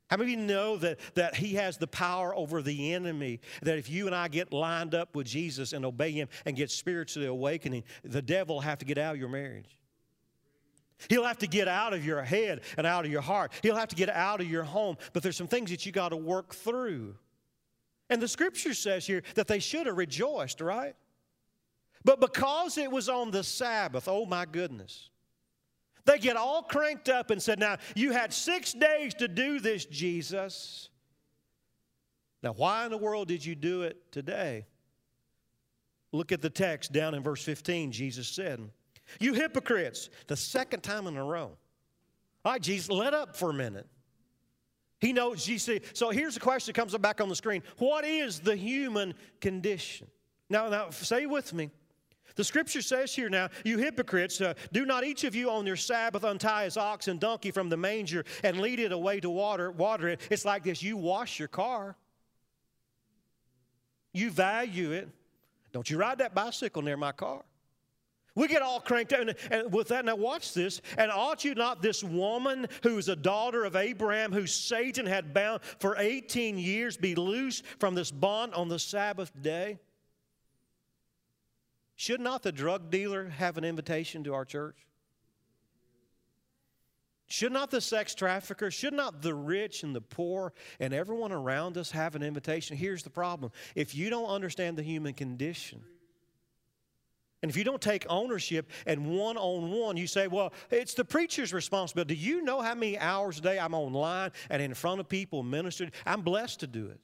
How 0.09 0.15
many 0.15 0.33
of 0.33 0.39
you 0.39 0.45
know 0.45 0.77
that, 0.77 0.97
that 1.15 1.35
he 1.35 1.55
has 1.55 1.75
the 1.75 1.87
power 1.87 2.33
over 2.33 2.61
the 2.61 2.93
enemy? 2.93 3.41
That 3.63 3.77
if 3.77 3.89
you 3.89 4.05
and 4.05 4.15
I 4.15 4.29
get 4.29 4.53
lined 4.53 4.95
up 4.95 5.13
with 5.13 5.27
Jesus 5.27 5.73
and 5.73 5.83
obey 5.83 6.13
him 6.13 6.29
and 6.45 6.55
get 6.55 6.71
spiritually 6.71 7.27
awakening, 7.27 7.83
the 8.05 8.21
devil 8.21 8.55
will 8.55 8.61
have 8.61 8.77
to 8.77 8.85
get 8.85 8.97
out 8.97 9.15
of 9.15 9.19
your 9.19 9.27
marriage. 9.27 9.75
He'll 11.09 11.25
have 11.25 11.39
to 11.39 11.47
get 11.47 11.67
out 11.67 11.93
of 11.93 12.05
your 12.05 12.21
head 12.21 12.61
and 12.77 12.87
out 12.87 13.03
of 13.03 13.11
your 13.11 13.19
heart. 13.19 13.51
He'll 13.61 13.75
have 13.75 13.89
to 13.89 13.97
get 13.97 14.07
out 14.07 14.39
of 14.39 14.49
your 14.49 14.63
home. 14.63 14.95
But 15.11 15.21
there's 15.21 15.35
some 15.35 15.47
things 15.47 15.69
that 15.69 15.85
you 15.85 15.91
got 15.91 16.09
to 16.09 16.17
work 16.17 16.55
through. 16.55 17.15
And 18.09 18.21
the 18.21 18.27
scripture 18.27 18.73
says 18.73 19.05
here 19.05 19.23
that 19.35 19.47
they 19.47 19.59
should 19.59 19.85
have 19.85 19.97
rejoiced, 19.97 20.61
right? 20.61 20.95
But 22.03 22.19
because 22.19 22.77
it 22.77 22.91
was 22.91 23.09
on 23.09 23.31
the 23.31 23.43
Sabbath, 23.43 24.07
oh 24.07 24.25
my 24.25 24.45
goodness, 24.45 25.09
they 26.05 26.17
get 26.17 26.37
all 26.37 26.63
cranked 26.63 27.09
up 27.09 27.29
and 27.29 27.41
said, 27.41 27.59
Now, 27.59 27.77
you 27.95 28.11
had 28.11 28.33
six 28.33 28.73
days 28.73 29.13
to 29.15 29.27
do 29.27 29.59
this, 29.59 29.85
Jesus. 29.85 30.89
Now, 32.41 32.53
why 32.53 32.85
in 32.85 32.91
the 32.91 32.97
world 32.97 33.27
did 33.27 33.45
you 33.45 33.53
do 33.53 33.83
it 33.83 34.11
today? 34.11 34.65
Look 36.11 36.31
at 36.31 36.41
the 36.41 36.49
text 36.49 36.91
down 36.91 37.13
in 37.13 37.21
verse 37.21 37.43
15. 37.43 37.91
Jesus 37.91 38.27
said, 38.27 38.59
You 39.19 39.33
hypocrites, 39.33 40.09
the 40.27 40.37
second 40.37 40.81
time 40.81 41.05
in 41.05 41.17
a 41.17 41.23
row. 41.23 41.51
All 42.45 42.53
right, 42.53 42.61
Jesus, 42.61 42.89
let 42.89 43.13
up 43.13 43.35
for 43.35 43.49
a 43.49 43.53
minute. 43.53 43.87
He 44.99 45.13
knows 45.13 45.45
GC. 45.45 45.83
So 45.93 46.09
here's 46.09 46.33
the 46.33 46.39
question 46.39 46.73
that 46.73 46.79
comes 46.79 46.93
up 46.93 47.01
back 47.01 47.21
on 47.21 47.29
the 47.29 47.35
screen. 47.35 47.63
What 47.77 48.05
is 48.05 48.39
the 48.39 48.55
human 48.55 49.13
condition? 49.39 50.07
Now, 50.49 50.69
now 50.69 50.89
say 50.89 51.25
with 51.25 51.53
me. 51.53 51.69
The 52.35 52.43
scripture 52.43 52.81
says 52.81 53.13
here 53.13 53.29
now, 53.29 53.49
you 53.65 53.77
hypocrites, 53.77 54.39
uh, 54.39 54.53
do 54.71 54.85
not 54.85 55.03
each 55.03 55.23
of 55.23 55.35
you 55.35 55.49
on 55.49 55.65
your 55.65 55.75
Sabbath 55.75 56.23
untie 56.23 56.65
his 56.65 56.77
ox 56.77 57.07
and 57.07 57.19
donkey 57.19 57.51
from 57.51 57.69
the 57.69 57.77
manger 57.77 58.23
and 58.43 58.61
lead 58.61 58.79
it 58.79 58.91
away 58.91 59.19
to 59.19 59.29
water, 59.29 59.71
water 59.71 60.09
it. 60.09 60.21
It's 60.29 60.45
like 60.45 60.63
this 60.63 60.81
you 60.81 60.95
wash 60.95 61.39
your 61.39 61.47
car, 61.47 61.97
you 64.13 64.31
value 64.31 64.91
it. 64.91 65.09
Don't 65.71 65.89
you 65.89 65.97
ride 65.97 66.19
that 66.19 66.33
bicycle 66.33 66.81
near 66.81 66.97
my 66.97 67.11
car. 67.11 67.43
We 68.35 68.47
get 68.47 68.61
all 68.61 68.79
cranked 68.79 69.13
up. 69.13 69.21
And, 69.21 69.35
and, 69.51 69.73
with 69.73 69.89
that, 69.89 70.05
now 70.05 70.15
watch 70.15 70.53
this. 70.53 70.81
And 70.97 71.11
ought 71.11 71.43
you 71.43 71.55
not 71.55 71.81
this 71.81 72.03
woman 72.03 72.67
who 72.83 72.97
is 72.97 73.09
a 73.09 73.15
daughter 73.15 73.65
of 73.65 73.75
Abraham, 73.75 74.31
who 74.31 74.47
Satan 74.47 75.05
had 75.05 75.33
bound 75.33 75.61
for 75.79 75.95
18 75.97 76.57
years, 76.57 76.97
be 76.97 77.15
loosed 77.15 77.65
from 77.79 77.95
this 77.95 78.11
bond 78.11 78.53
on 78.53 78.69
the 78.69 78.79
Sabbath 78.79 79.31
day? 79.41 79.79
Should 81.95 82.21
not 82.21 82.43
the 82.43 82.51
drug 82.51 82.89
dealer 82.89 83.27
have 83.27 83.57
an 83.57 83.65
invitation 83.65 84.23
to 84.23 84.33
our 84.33 84.45
church? 84.45 84.77
Should 87.27 87.51
not 87.51 87.69
the 87.69 87.81
sex 87.81 88.15
trafficker, 88.15 88.71
should 88.71 88.93
not 88.93 89.21
the 89.21 89.35
rich 89.35 89.83
and 89.83 89.95
the 89.95 90.01
poor 90.01 90.51
and 90.79 90.93
everyone 90.93 91.31
around 91.31 91.77
us 91.77 91.91
have 91.91 92.15
an 92.15 92.23
invitation? 92.23 92.75
Here's 92.75 93.03
the 93.03 93.09
problem 93.11 93.51
if 93.75 93.93
you 93.93 94.09
don't 94.09 94.29
understand 94.29 94.77
the 94.77 94.83
human 94.83 95.13
condition, 95.13 95.83
and 97.41 97.49
if 97.49 97.55
you 97.55 97.63
don't 97.63 97.81
take 97.81 98.05
ownership 98.09 98.69
and 98.85 99.07
one 99.07 99.37
on 99.37 99.71
one, 99.71 99.95
you 99.95 100.07
say, 100.07 100.27
well, 100.27 100.51
it's 100.69 100.93
the 100.93 101.05
preacher's 101.05 101.53
responsibility. 101.53 102.15
Do 102.15 102.21
you 102.21 102.41
know 102.41 102.61
how 102.61 102.75
many 102.75 102.97
hours 102.97 103.39
a 103.39 103.41
day 103.41 103.59
I'm 103.59 103.73
online 103.73 104.31
and 104.49 104.61
in 104.61 104.73
front 104.73 104.99
of 104.99 105.07
people 105.07 105.41
ministering? 105.41 105.91
I'm 106.05 106.21
blessed 106.21 106.59
to 106.61 106.67
do 106.67 106.87
it. 106.87 106.99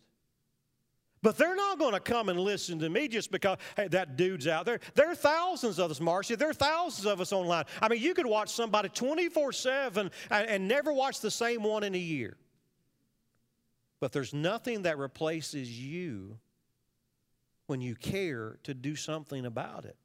But 1.22 1.38
they're 1.38 1.56
not 1.56 1.80
going 1.80 1.94
to 1.94 2.00
come 2.00 2.30
and 2.30 2.40
listen 2.40 2.78
to 2.80 2.90
me 2.90 3.08
just 3.08 3.32
because, 3.32 3.58
hey, 3.78 3.88
that 3.88 4.16
dude's 4.18 4.46
out 4.46 4.66
there. 4.66 4.80
There 4.94 5.10
are 5.10 5.16
thousands 5.16 5.80
of 5.80 5.90
us, 5.90 6.00
Marcia. 6.00 6.36
There 6.36 6.50
are 6.50 6.54
thousands 6.54 7.08
of 7.08 7.20
us 7.20 7.32
online. 7.32 7.64
I 7.82 7.88
mean, 7.88 8.02
you 8.02 8.14
could 8.14 8.28
watch 8.28 8.50
somebody 8.50 8.90
24 8.90 9.54
7 9.54 10.12
and, 10.30 10.50
and 10.50 10.68
never 10.68 10.94
watch 10.94 11.22
the 11.22 11.32
same 11.32 11.64
one 11.64 11.84
in 11.84 11.96
a 11.96 12.00
year. 12.00 12.38
But 14.02 14.12
there's 14.12 14.34
nothing 14.34 14.84
that 14.84 15.00
replaces 15.00 15.72
you 15.72 16.38
when 17.66 17.82
you 17.82 17.96
care 17.96 18.60
to 18.64 18.74
do 18.74 18.96
something 18.96 19.46
about 19.46 19.86
it. 19.86 19.96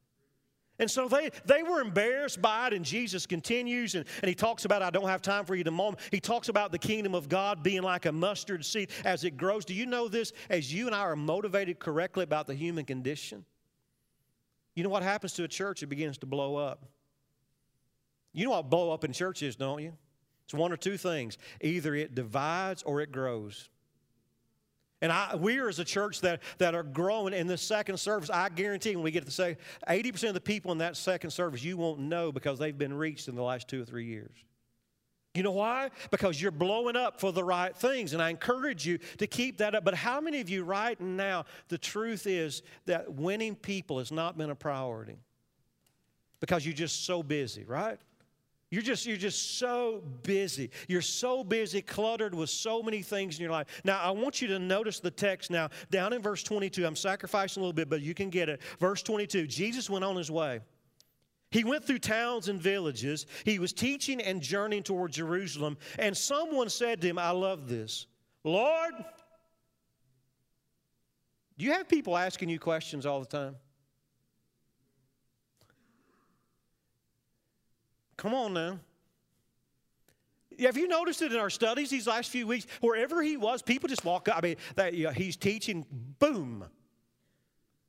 And 0.80 0.90
so 0.90 1.06
they, 1.06 1.30
they 1.44 1.62
were 1.62 1.82
embarrassed 1.82 2.40
by 2.40 2.68
it, 2.68 2.72
and 2.72 2.84
Jesus 2.84 3.26
continues 3.26 3.94
and, 3.94 4.06
and 4.22 4.28
he 4.28 4.34
talks 4.34 4.64
about, 4.64 4.82
I 4.82 4.88
don't 4.88 5.08
have 5.08 5.20
time 5.20 5.44
for 5.44 5.54
you 5.54 5.62
to 5.62 5.70
moment. 5.70 6.00
He 6.10 6.20
talks 6.20 6.48
about 6.48 6.72
the 6.72 6.78
kingdom 6.78 7.14
of 7.14 7.28
God 7.28 7.62
being 7.62 7.82
like 7.82 8.06
a 8.06 8.12
mustard 8.12 8.64
seed 8.64 8.90
as 9.04 9.22
it 9.24 9.36
grows. 9.36 9.66
Do 9.66 9.74
you 9.74 9.84
know 9.84 10.08
this? 10.08 10.32
As 10.48 10.72
you 10.72 10.86
and 10.86 10.96
I 10.96 11.00
are 11.00 11.14
motivated 11.14 11.78
correctly 11.78 12.24
about 12.24 12.46
the 12.46 12.54
human 12.54 12.86
condition, 12.86 13.44
you 14.74 14.82
know 14.82 14.88
what 14.88 15.02
happens 15.02 15.34
to 15.34 15.44
a 15.44 15.48
church? 15.48 15.82
It 15.82 15.86
begins 15.86 16.16
to 16.18 16.26
blow 16.26 16.56
up. 16.56 16.86
You 18.32 18.44
know 18.44 18.52
what 18.52 18.70
blow 18.70 18.90
up 18.90 19.04
in 19.04 19.12
churches, 19.12 19.56
don't 19.56 19.82
you? 19.82 19.92
It's 20.44 20.54
one 20.54 20.72
or 20.72 20.78
two 20.78 20.96
things 20.96 21.36
either 21.60 21.94
it 21.94 22.14
divides 22.14 22.82
or 22.84 23.02
it 23.02 23.12
grows. 23.12 23.68
And 25.02 25.10
I, 25.10 25.34
we 25.34 25.58
are 25.58 25.68
as 25.68 25.78
a 25.78 25.84
church 25.84 26.20
that, 26.20 26.42
that 26.58 26.74
are 26.74 26.82
growing 26.82 27.32
in 27.32 27.46
this 27.46 27.62
second 27.62 27.98
service, 27.98 28.28
I 28.28 28.50
guarantee 28.50 28.94
when 28.96 29.04
we 29.04 29.10
get 29.10 29.24
to 29.24 29.30
say 29.30 29.56
80% 29.88 30.28
of 30.28 30.34
the 30.34 30.40
people 30.40 30.72
in 30.72 30.78
that 30.78 30.96
second 30.96 31.30
service 31.30 31.62
you 31.62 31.76
won't 31.76 32.00
know 32.00 32.32
because 32.32 32.58
they've 32.58 32.76
been 32.76 32.92
reached 32.92 33.28
in 33.28 33.34
the 33.34 33.42
last 33.42 33.68
two 33.68 33.82
or 33.82 33.84
three 33.84 34.04
years. 34.04 34.32
You 35.34 35.44
know 35.44 35.52
why? 35.52 35.90
Because 36.10 36.42
you're 36.42 36.50
blowing 36.50 36.96
up 36.96 37.20
for 37.20 37.30
the 37.32 37.44
right 37.44 37.74
things. 37.74 38.12
And 38.14 38.20
I 38.20 38.30
encourage 38.30 38.84
you 38.84 38.98
to 39.18 39.28
keep 39.28 39.58
that 39.58 39.76
up. 39.76 39.84
But 39.84 39.94
how 39.94 40.20
many 40.20 40.40
of 40.40 40.50
you, 40.50 40.64
right 40.64 41.00
now, 41.00 41.44
the 41.68 41.78
truth 41.78 42.26
is 42.26 42.62
that 42.86 43.12
winning 43.14 43.54
people 43.54 43.98
has 43.98 44.10
not 44.10 44.36
been 44.36 44.50
a 44.50 44.56
priority? 44.56 45.18
Because 46.40 46.66
you're 46.66 46.74
just 46.74 47.04
so 47.04 47.22
busy, 47.22 47.64
right? 47.64 47.98
You're 48.70 48.82
just, 48.82 49.04
you're 49.04 49.16
just 49.16 49.58
so 49.58 50.02
busy. 50.22 50.70
You're 50.86 51.02
so 51.02 51.42
busy, 51.42 51.82
cluttered 51.82 52.34
with 52.34 52.50
so 52.50 52.82
many 52.82 53.02
things 53.02 53.36
in 53.36 53.42
your 53.42 53.50
life. 53.50 53.66
Now, 53.84 54.00
I 54.00 54.10
want 54.12 54.40
you 54.40 54.46
to 54.48 54.60
notice 54.60 55.00
the 55.00 55.10
text 55.10 55.50
now, 55.50 55.70
down 55.90 56.12
in 56.12 56.22
verse 56.22 56.44
22. 56.44 56.86
I'm 56.86 56.94
sacrificing 56.94 57.60
a 57.60 57.64
little 57.64 57.72
bit, 57.72 57.90
but 57.90 58.00
you 58.00 58.14
can 58.14 58.30
get 58.30 58.48
it. 58.48 58.60
Verse 58.78 59.02
22 59.02 59.48
Jesus 59.48 59.90
went 59.90 60.04
on 60.04 60.14
his 60.14 60.30
way. 60.30 60.60
He 61.50 61.64
went 61.64 61.84
through 61.84 61.98
towns 61.98 62.48
and 62.48 62.62
villages. 62.62 63.26
He 63.44 63.58
was 63.58 63.72
teaching 63.72 64.20
and 64.20 64.40
journeying 64.40 64.84
toward 64.84 65.10
Jerusalem. 65.10 65.76
And 65.98 66.16
someone 66.16 66.68
said 66.68 67.00
to 67.00 67.08
him, 67.08 67.18
I 67.18 67.30
love 67.30 67.68
this 67.68 68.06
Lord, 68.44 68.94
do 71.58 71.64
you 71.64 71.72
have 71.72 71.88
people 71.88 72.16
asking 72.16 72.50
you 72.50 72.60
questions 72.60 73.04
all 73.04 73.18
the 73.18 73.26
time? 73.26 73.56
Come 78.20 78.34
on 78.34 78.52
now. 78.52 78.78
Have 80.58 80.76
you 80.76 80.86
noticed 80.88 81.22
it 81.22 81.32
in 81.32 81.38
our 81.38 81.48
studies 81.48 81.88
these 81.88 82.06
last 82.06 82.30
few 82.30 82.46
weeks? 82.46 82.66
Wherever 82.82 83.22
he 83.22 83.38
was, 83.38 83.62
people 83.62 83.88
just 83.88 84.04
walk 84.04 84.28
up. 84.28 84.36
I 84.36 84.40
mean, 84.42 84.56
you 84.94 85.04
know, 85.04 85.10
he's 85.10 85.36
teaching, 85.36 85.86
boom. 86.18 86.62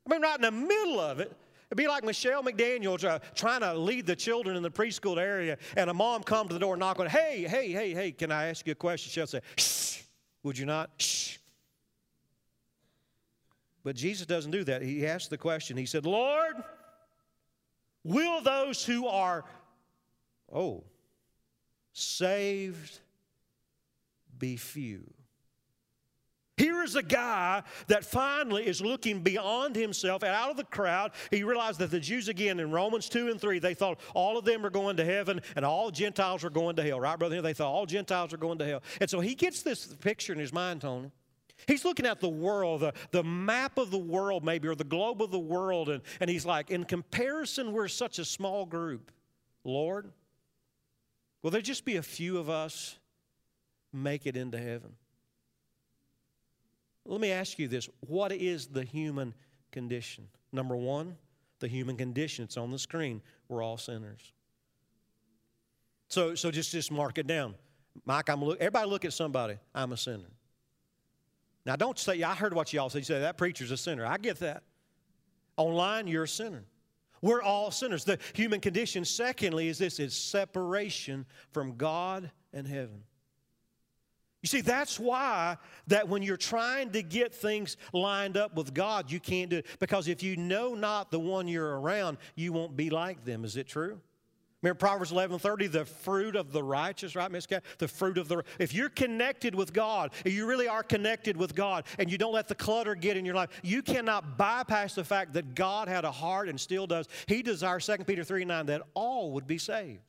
I 0.06 0.10
mean, 0.10 0.22
right 0.22 0.38
in 0.38 0.41
the 0.41 0.52
middle 0.52 1.02
of 1.02 1.20
it. 1.20 1.36
It'd 1.67 1.78
be 1.78 1.89
like 1.89 2.06
Michelle 2.06 2.41
McDaniels 2.44 3.04
uh, 3.04 3.20
trying 3.36 3.60
to 3.60 3.74
lead 3.74 4.06
the 4.06 4.15
children 4.15 4.56
in 4.56 4.63
the 4.63 4.72
preschool 4.72 5.17
area, 5.17 5.58
and 5.76 5.89
a 5.89 5.94
mom 5.94 6.24
come 6.24 6.48
to 6.48 6.54
the 6.54 6.60
door 6.62 6.76
and 6.76 6.84
on, 6.84 7.08
hey, 7.08 7.46
hey, 7.46 7.70
hey, 7.74 7.94
hey, 7.94 8.13
can 8.13 8.32
I 8.32 8.46
ask 8.46 8.65
you 8.65 8.72
a 8.72 8.76
question? 8.76 9.12
She'll 9.12 9.28
say, 9.28 9.41
shh, 9.58 10.04
would 10.44 10.58
you 10.58 10.65
not? 10.65 10.91
Shh. 10.98 11.39
But 13.84 13.98
Jesus 13.98 14.26
doesn't 14.26 14.52
do 14.52 14.63
that. 14.63 14.82
He 14.82 15.06
asked 15.06 15.30
the 15.30 15.38
question. 15.38 15.76
He 15.76 15.86
said, 15.86 16.06
Lord, 16.06 16.56
will 18.06 18.41
those 18.41 18.86
who 18.86 19.08
are 19.08 19.44
Oh, 20.52 20.84
saved 21.94 23.00
be 24.38 24.58
few. 24.58 25.14
Here 26.58 26.84
is 26.84 26.96
a 26.96 27.02
guy 27.02 27.64
that 27.88 28.06
finally 28.06 28.68
is 28.68 28.82
looking 28.82 29.22
beyond 29.22 29.76
himself 29.76 30.22
and 30.22 30.32
out 30.32 30.52
of 30.52 30.58
the 30.58 30.64
crowd. 30.64 31.12
He 31.32 31.44
realized 31.44 31.80
that 31.80 31.90
the 31.90 32.00
Jews, 32.00 32.28
again, 32.28 32.60
in 32.60 32.70
Romans 32.70 33.10
2 33.10 33.30
and 33.30 33.42
3, 33.42 33.58
they 33.58 33.74
thought 33.74 34.00
all 34.14 34.38
of 34.38 34.46
them 34.46 34.64
are 34.64 34.70
going 34.70 34.98
to 34.98 35.06
heaven 35.06 35.42
and 35.56 35.66
all 35.66 35.90
Gentiles 35.90 36.44
are 36.44 36.52
going 36.52 36.76
to 36.76 36.84
hell, 36.84 37.00
right, 37.00 37.18
brother? 37.18 37.42
They 37.42 37.54
thought 37.54 37.72
all 37.72 37.88
Gentiles 37.88 38.32
are 38.32 38.38
going 38.38 38.60
to 38.60 38.66
hell. 38.66 38.84
And 39.00 39.10
so 39.10 39.20
he 39.20 39.34
gets 39.34 39.64
this 39.64 39.88
picture 39.88 40.34
in 40.34 40.40
his 40.40 40.54
mind, 40.54 40.82
Tony. 40.82 41.10
He's 41.68 41.84
looking 41.84 42.06
at 42.06 42.20
the 42.20 42.30
world, 42.30 42.82
the, 42.82 42.94
the 43.10 43.24
map 43.24 43.80
of 43.80 43.90
the 43.90 43.98
world, 43.98 44.44
maybe, 44.44 44.68
or 44.68 44.76
the 44.76 44.84
globe 44.84 45.22
of 45.22 45.32
the 45.32 45.40
world, 45.40 45.90
and, 45.90 46.04
and 46.20 46.30
he's 46.30 46.46
like, 46.46 46.70
in 46.70 46.84
comparison, 46.84 47.72
we're 47.72 47.88
such 47.88 48.20
a 48.20 48.26
small 48.26 48.66
group. 48.66 49.12
Lord, 49.64 50.12
Will 51.41 51.51
there 51.51 51.62
just 51.62 51.86
be 51.86 51.95
a 51.97 52.04
few 52.04 52.38
of 52.38 52.49
us 52.49 52.97
make 53.91 54.25
it 54.25 54.38
into 54.38 54.58
heaven? 54.58 54.93
Let 57.06 57.19
me 57.19 57.32
ask 57.32 57.58
you 57.58 57.67
this 57.67 57.89
what 58.01 58.32
is 58.32 58.67
the 58.67 58.84
human 58.84 59.34
condition? 59.71 60.27
Number 60.51 60.75
one, 60.75 61.17
the 61.60 61.67
human 61.67 61.97
condition. 61.97 62.45
It's 62.45 62.58
on 62.58 62.71
the 62.71 62.80
screen. 62.80 63.21
We're 63.47 63.63
all 63.63 63.77
sinners. 63.77 64.34
So, 66.10 66.36
so 66.36 66.51
just, 66.51 66.71
just 66.71 66.91
mark 66.91 67.17
it 67.17 67.25
down. 67.25 67.56
Mike, 68.06 68.30
I'm 68.30 68.43
look, 68.43 68.60
everybody 68.60 68.89
look 68.89 69.06
at 69.06 69.13
somebody. 69.13 69.58
I'm 69.73 69.93
a 69.93 69.97
sinner. 69.97 70.30
Now, 71.65 71.75
don't 71.75 71.97
say, 71.97 72.21
I 72.23 72.34
heard 72.34 72.54
what 72.54 72.73
y'all 72.73 72.89
said. 72.89 72.99
You 72.99 73.04
say, 73.06 73.19
that 73.19 73.38
preacher's 73.38 73.71
a 73.71 73.77
sinner. 73.77 74.06
I 74.06 74.17
get 74.17 74.39
that. 74.39 74.63
Online, 75.58 76.08
you're 76.08 76.23
a 76.23 76.27
sinner. 76.27 76.63
We're 77.22 77.42
all 77.42 77.72
sinners. 77.72 78.04
The 78.04 78.20
human 78.34 78.60
condition, 78.60 79.06
secondly, 79.06 79.68
is 79.68 79.78
this 79.78 80.00
is 80.00 80.16
separation 80.16 81.26
from 81.52 81.76
God 81.76 82.32
and 82.54 82.68
heaven. 82.68 83.04
You 84.42 84.48
see, 84.48 84.62
that's 84.62 85.00
why 85.00 85.58
that 85.88 86.10
when 86.10 86.24
you're 86.24 86.36
trying 86.36 86.92
to 86.92 87.04
get 87.04 87.34
things 87.34 87.78
lined 87.94 88.38
up 88.38 88.56
with 88.56 88.74
God, 88.74 89.12
you 89.12 89.20
can't 89.20 89.52
do 89.52 89.58
it. 89.58 89.68
Because 89.80 90.08
if 90.08 90.24
you 90.24 90.36
know 90.36 90.74
not 90.74 91.12
the 91.12 91.20
one 91.20 91.48
you're 91.48 91.80
around, 91.80 92.18
you 92.36 92.52
won't 92.52 92.76
be 92.76 92.90
like 92.90 93.24
them. 93.24 93.46
Is 93.46 93.56
it 93.56 93.68
true? 93.68 94.02
Remember 94.62 94.78
Proverbs 94.78 95.12
11:30, 95.12 95.71
the 95.71 95.86
fruit 95.86 96.36
of 96.36 96.52
the 96.52 96.63
righteous, 96.63 97.15
right, 97.15 97.32
Miss 97.32 97.47
Cat? 97.47 97.63
The 97.80 97.88
fruit 97.88 98.19
of 98.19 98.28
the 98.28 98.43
if 98.60 98.74
you're 98.74 98.89
connected 98.89 99.56
with 99.56 99.74
God, 99.74 100.12
if 100.24 100.34
you 100.34 100.45
really 100.45 100.67
are 100.67 100.84
connected 100.84 101.36
with 101.36 101.56
God, 101.56 101.86
and 101.97 102.12
you 102.12 102.17
don't 102.17 102.34
let 102.34 102.47
the 102.47 102.56
clutter 102.56 102.93
get 102.93 103.17
in 103.17 103.26
your 103.26 103.34
life, 103.34 103.50
you 103.63 103.82
cannot 103.82 104.38
bypass 104.38 104.93
the 104.93 105.04
fact 105.04 105.34
that 105.34 105.56
God 105.56 105.88
had 105.88 106.06
a 106.06 106.12
heart 106.12 106.47
and 106.47 106.60
still 106.60 106.86
does. 106.86 107.08
He 107.26 107.41
desires 107.41 107.88
2 107.88 108.04
Peter 108.06 108.24
3 108.24 108.45
9 108.45 108.67
that 108.67 108.84
all 108.93 109.32
would 109.32 109.47
be 109.47 109.58
saved. 109.58 110.02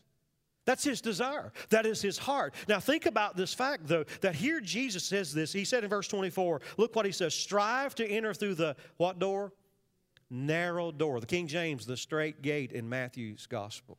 That's 0.65 0.85
his 0.85 1.01
desire. 1.01 1.53
That 1.71 1.87
is 1.87 2.01
his 2.03 2.19
heart. 2.19 2.55
Now, 2.69 2.79
think 2.79 3.07
about 3.07 3.37
this 3.37 3.53
fact, 3.53 3.89
though, 3.89 4.05
that 4.21 4.35
here 4.37 4.61
Jesus 4.61 5.03
says 5.03 5.33
this. 5.33 5.53
He 5.53 5.65
said 5.65 5.83
in 5.83 5.91
verse 5.91 6.07
24, 6.07 6.61
look 6.77 6.95
what 6.95 7.05
he 7.05 7.11
says 7.11 7.35
strive 7.35 7.97
to 7.97 8.07
enter 8.07 8.33
through 8.33 8.55
the 8.55 8.77
what 8.97 9.19
door? 9.19 9.53
Narrow 10.31 10.93
door. 10.93 11.19
The 11.19 11.27
King 11.27 11.49
James, 11.49 11.85
the 11.85 11.97
strait 11.97 12.43
gate 12.43 12.71
in 12.71 12.89
Matthew's 12.89 13.47
gospel. 13.47 13.99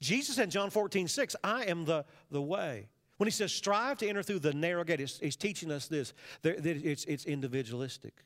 Jesus 0.00 0.36
said 0.36 0.44
in 0.44 0.50
John 0.50 0.70
14, 0.70 1.08
6, 1.08 1.36
I 1.42 1.64
am 1.64 1.84
the, 1.84 2.04
the 2.30 2.42
way. 2.42 2.88
When 3.16 3.26
he 3.26 3.30
says 3.30 3.52
strive 3.52 3.98
to 3.98 4.08
enter 4.08 4.22
through 4.22 4.40
the 4.40 4.52
narrow 4.52 4.84
gate, 4.84 5.00
he's, 5.00 5.36
teaching 5.36 5.70
us 5.70 5.88
this 5.88 6.12
that 6.42 6.66
it's, 6.66 7.04
it's 7.06 7.24
individualistic. 7.24 8.24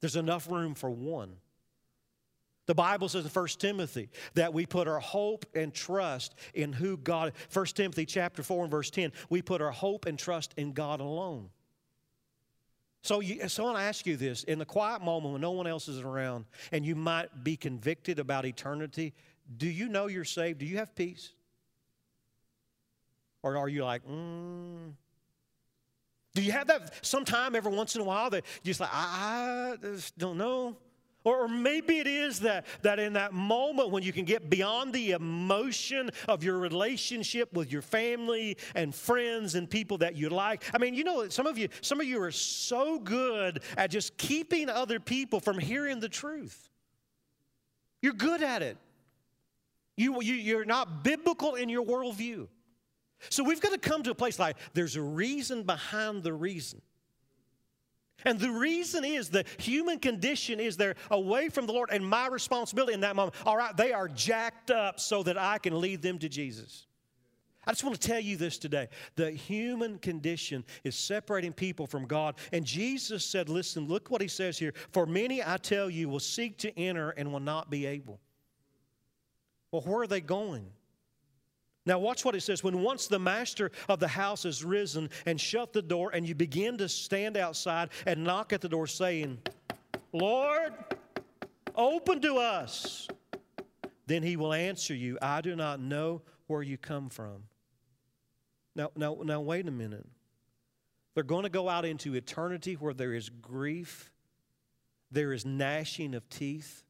There's 0.00 0.16
enough 0.16 0.48
room 0.48 0.74
for 0.74 0.90
one. 0.90 1.36
The 2.66 2.74
Bible 2.74 3.08
says 3.08 3.24
in 3.24 3.30
1 3.30 3.46
Timothy 3.58 4.08
that 4.34 4.52
we 4.52 4.66
put 4.66 4.88
our 4.88 4.98
hope 4.98 5.46
and 5.54 5.72
trust 5.72 6.34
in 6.54 6.72
who 6.72 6.96
God, 6.96 7.32
1 7.52 7.66
Timothy 7.66 8.06
chapter 8.06 8.42
4 8.42 8.64
and 8.64 8.70
verse 8.70 8.90
10, 8.90 9.12
we 9.30 9.40
put 9.40 9.60
our 9.60 9.70
hope 9.70 10.06
and 10.06 10.18
trust 10.18 10.52
in 10.56 10.72
God 10.72 11.00
alone. 11.00 11.48
So, 13.02 13.20
you, 13.20 13.48
so 13.48 13.62
I 13.62 13.66
want 13.66 13.78
to 13.78 13.84
ask 13.84 14.04
you 14.04 14.16
this 14.16 14.42
in 14.44 14.58
the 14.58 14.64
quiet 14.64 15.00
moment 15.00 15.32
when 15.32 15.40
no 15.40 15.52
one 15.52 15.68
else 15.68 15.86
is 15.86 16.00
around 16.00 16.44
and 16.72 16.84
you 16.84 16.96
might 16.96 17.44
be 17.44 17.56
convicted 17.56 18.18
about 18.18 18.44
eternity, 18.44 19.14
do 19.54 19.68
you 19.68 19.88
know 19.88 20.06
you're 20.06 20.24
saved? 20.24 20.58
Do 20.58 20.66
you 20.66 20.78
have 20.78 20.94
peace? 20.94 21.32
Or 23.42 23.56
are 23.56 23.68
you 23.68 23.84
like, 23.84 24.04
mm? 24.06 24.92
Do 26.34 26.42
you 26.42 26.52
have 26.52 26.66
that 26.66 26.92
sometime 27.04 27.54
every 27.54 27.72
once 27.72 27.94
in 27.94 28.00
a 28.02 28.04
while 28.04 28.28
that 28.30 28.44
you're 28.62 28.70
just 28.70 28.80
like, 28.80 28.90
I, 28.92 29.76
I 29.82 29.98
don't 30.18 30.36
know? 30.36 30.76
Or 31.24 31.48
maybe 31.48 31.98
it 31.98 32.06
is 32.06 32.40
that, 32.40 32.66
that 32.82 33.00
in 33.00 33.14
that 33.14 33.32
moment 33.32 33.90
when 33.90 34.04
you 34.04 34.12
can 34.12 34.24
get 34.24 34.48
beyond 34.48 34.92
the 34.92 35.10
emotion 35.10 36.10
of 36.28 36.44
your 36.44 36.58
relationship 36.58 37.52
with 37.52 37.72
your 37.72 37.82
family 37.82 38.56
and 38.76 38.94
friends 38.94 39.56
and 39.56 39.68
people 39.68 39.98
that 39.98 40.14
you 40.14 40.28
like. 40.28 40.62
I 40.72 40.78
mean, 40.78 40.94
you 40.94 41.02
know, 41.02 41.28
some 41.28 41.48
of 41.48 41.58
you, 41.58 41.68
some 41.80 42.00
of 42.00 42.06
you 42.06 42.22
are 42.22 42.30
so 42.30 43.00
good 43.00 43.62
at 43.76 43.90
just 43.90 44.16
keeping 44.18 44.68
other 44.68 45.00
people 45.00 45.40
from 45.40 45.58
hearing 45.58 45.98
the 45.98 46.08
truth. 46.08 46.70
You're 48.02 48.12
good 48.12 48.42
at 48.42 48.62
it. 48.62 48.76
You, 49.96 50.22
you, 50.22 50.34
you're 50.34 50.64
not 50.64 51.02
biblical 51.02 51.54
in 51.54 51.68
your 51.68 51.84
worldview. 51.84 52.48
So 53.30 53.42
we've 53.42 53.60
got 53.60 53.72
to 53.72 53.78
come 53.78 54.02
to 54.02 54.10
a 54.10 54.14
place 54.14 54.38
like 54.38 54.56
there's 54.74 54.96
a 54.96 55.02
reason 55.02 55.62
behind 55.62 56.22
the 56.22 56.32
reason. 56.32 56.82
And 58.24 58.40
the 58.40 58.50
reason 58.50 59.04
is 59.04 59.28
the 59.28 59.44
human 59.58 59.98
condition 59.98 60.58
is 60.58 60.76
they're 60.76 60.96
away 61.10 61.48
from 61.48 61.66
the 61.66 61.72
Lord, 61.72 61.90
and 61.92 62.06
my 62.06 62.26
responsibility 62.28 62.94
in 62.94 63.00
that 63.00 63.14
moment, 63.14 63.36
all 63.44 63.56
right, 63.56 63.76
they 63.76 63.92
are 63.92 64.08
jacked 64.08 64.70
up 64.70 64.98
so 64.98 65.22
that 65.22 65.38
I 65.38 65.58
can 65.58 65.80
lead 65.80 66.02
them 66.02 66.18
to 66.18 66.28
Jesus. 66.28 66.86
I 67.66 67.72
just 67.72 67.82
want 67.82 68.00
to 68.00 68.08
tell 68.08 68.20
you 68.20 68.36
this 68.36 68.58
today. 68.58 68.88
The 69.16 69.30
human 69.30 69.98
condition 69.98 70.64
is 70.84 70.94
separating 70.94 71.52
people 71.52 71.86
from 71.86 72.06
God. 72.06 72.36
And 72.52 72.64
Jesus 72.64 73.24
said, 73.24 73.48
Listen, 73.48 73.88
look 73.88 74.08
what 74.08 74.22
he 74.22 74.28
says 74.28 74.56
here. 74.56 74.72
For 74.92 75.04
many, 75.04 75.42
I 75.42 75.56
tell 75.56 75.90
you, 75.90 76.08
will 76.08 76.20
seek 76.20 76.58
to 76.58 76.78
enter 76.78 77.10
and 77.10 77.32
will 77.32 77.40
not 77.40 77.68
be 77.68 77.84
able. 77.86 78.20
Well, 79.70 79.82
where 79.82 80.02
are 80.02 80.06
they 80.06 80.20
going? 80.20 80.66
Now, 81.86 82.00
watch 82.00 82.24
what 82.24 82.34
it 82.34 82.40
says. 82.40 82.64
When 82.64 82.82
once 82.82 83.06
the 83.06 83.18
master 83.18 83.70
of 83.88 84.00
the 84.00 84.08
house 84.08 84.42
has 84.42 84.64
risen 84.64 85.08
and 85.24 85.40
shut 85.40 85.72
the 85.72 85.82
door, 85.82 86.10
and 86.12 86.28
you 86.28 86.34
begin 86.34 86.76
to 86.78 86.88
stand 86.88 87.36
outside 87.36 87.90
and 88.06 88.24
knock 88.24 88.52
at 88.52 88.60
the 88.60 88.68
door, 88.68 88.88
saying, 88.88 89.38
Lord, 90.12 90.72
open 91.76 92.20
to 92.22 92.36
us, 92.36 93.06
then 94.06 94.22
he 94.22 94.36
will 94.36 94.52
answer 94.52 94.94
you, 94.94 95.16
I 95.22 95.40
do 95.40 95.54
not 95.54 95.78
know 95.78 96.22
where 96.48 96.62
you 96.62 96.76
come 96.76 97.08
from. 97.08 97.44
Now, 98.74 98.90
now, 98.96 99.18
now 99.22 99.40
wait 99.40 99.68
a 99.68 99.70
minute. 99.70 100.06
They're 101.14 101.24
going 101.24 101.44
to 101.44 101.48
go 101.48 101.68
out 101.68 101.84
into 101.84 102.14
eternity 102.14 102.74
where 102.74 102.92
there 102.94 103.14
is 103.14 103.28
grief, 103.28 104.12
there 105.10 105.32
is 105.32 105.46
gnashing 105.46 106.14
of 106.14 106.28
teeth. 106.28 106.82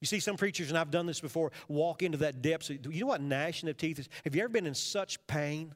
You 0.00 0.06
see, 0.06 0.20
some 0.20 0.36
preachers, 0.36 0.68
and 0.68 0.78
I've 0.78 0.90
done 0.90 1.06
this 1.06 1.20
before, 1.20 1.50
walk 1.66 2.02
into 2.02 2.18
that 2.18 2.40
depth. 2.40 2.70
You 2.70 3.00
know 3.00 3.06
what 3.06 3.20
gnashing 3.20 3.68
of 3.68 3.76
teeth 3.76 3.98
is? 3.98 4.08
Have 4.24 4.34
you 4.34 4.42
ever 4.42 4.48
been 4.48 4.66
in 4.66 4.74
such 4.74 5.24
pain 5.26 5.74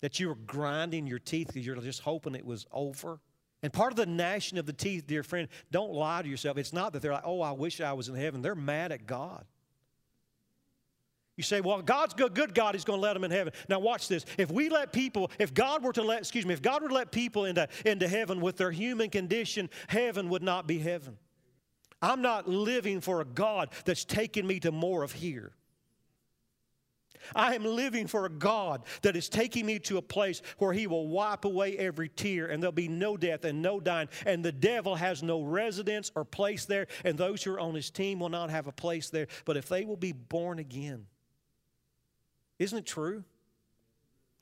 that 0.00 0.20
you 0.20 0.28
were 0.28 0.36
grinding 0.36 1.06
your 1.06 1.18
teeth 1.18 1.48
because 1.48 1.66
you're 1.66 1.76
just 1.76 2.00
hoping 2.00 2.34
it 2.34 2.46
was 2.46 2.66
over? 2.70 3.20
And 3.62 3.72
part 3.72 3.92
of 3.92 3.96
the 3.96 4.06
gnashing 4.06 4.56
of 4.58 4.66
the 4.66 4.72
teeth, 4.72 5.06
dear 5.06 5.22
friend, 5.22 5.48
don't 5.70 5.92
lie 5.92 6.22
to 6.22 6.28
yourself. 6.28 6.56
It's 6.58 6.72
not 6.72 6.92
that 6.92 7.02
they're 7.02 7.12
like, 7.12 7.26
oh, 7.26 7.42
I 7.42 7.52
wish 7.52 7.80
I 7.80 7.92
was 7.92 8.08
in 8.08 8.14
heaven. 8.14 8.40
They're 8.40 8.54
mad 8.54 8.92
at 8.92 9.06
God. 9.06 9.44
You 11.36 11.42
say, 11.42 11.60
well, 11.60 11.80
God's 11.82 12.14
good, 12.14 12.34
good 12.34 12.54
God, 12.54 12.74
He's 12.74 12.84
going 12.84 12.98
to 12.98 13.02
let 13.02 13.14
them 13.14 13.24
in 13.24 13.30
heaven. 13.30 13.52
Now, 13.68 13.78
watch 13.80 14.08
this. 14.08 14.26
If 14.36 14.50
we 14.50 14.68
let 14.68 14.92
people, 14.92 15.30
if 15.38 15.54
God 15.54 15.82
were 15.82 15.92
to 15.94 16.02
let, 16.02 16.18
excuse 16.18 16.44
me, 16.44 16.52
if 16.52 16.62
God 16.62 16.82
were 16.82 16.88
to 16.88 16.94
let 16.94 17.12
people 17.12 17.46
into, 17.46 17.66
into 17.84 18.06
heaven 18.06 18.40
with 18.40 18.58
their 18.58 18.70
human 18.70 19.10
condition, 19.10 19.70
heaven 19.88 20.28
would 20.28 20.42
not 20.42 20.66
be 20.66 20.78
heaven. 20.78 21.16
I'm 22.02 22.22
not 22.22 22.48
living 22.48 23.00
for 23.00 23.20
a 23.20 23.24
God 23.24 23.70
that's 23.84 24.04
taking 24.04 24.46
me 24.46 24.60
to 24.60 24.72
more 24.72 25.02
of 25.02 25.12
here. 25.12 25.52
I 27.34 27.54
am 27.54 27.64
living 27.64 28.06
for 28.06 28.24
a 28.24 28.30
God 28.30 28.82
that 29.02 29.16
is 29.16 29.28
taking 29.28 29.66
me 29.66 29.78
to 29.80 29.98
a 29.98 30.02
place 30.02 30.42
where 30.58 30.72
He 30.72 30.86
will 30.86 31.08
wipe 31.08 31.44
away 31.44 31.76
every 31.76 32.08
tear 32.08 32.46
and 32.46 32.62
there'll 32.62 32.72
be 32.72 32.88
no 32.88 33.16
death 33.16 33.44
and 33.44 33.62
no 33.62 33.80
dying, 33.80 34.08
and 34.26 34.44
the 34.44 34.52
devil 34.52 34.94
has 34.94 35.22
no 35.22 35.42
residence 35.42 36.10
or 36.14 36.24
place 36.24 36.64
there, 36.64 36.86
and 37.04 37.16
those 37.18 37.42
who 37.42 37.52
are 37.52 37.60
on 37.60 37.74
His 37.74 37.90
team 37.90 38.20
will 38.20 38.28
not 38.28 38.50
have 38.50 38.66
a 38.66 38.72
place 38.72 39.10
there. 39.10 39.26
But 39.44 39.56
if 39.56 39.68
they 39.68 39.84
will 39.84 39.96
be 39.96 40.12
born 40.12 40.58
again, 40.58 41.06
isn't 42.58 42.78
it 42.78 42.86
true? 42.86 43.24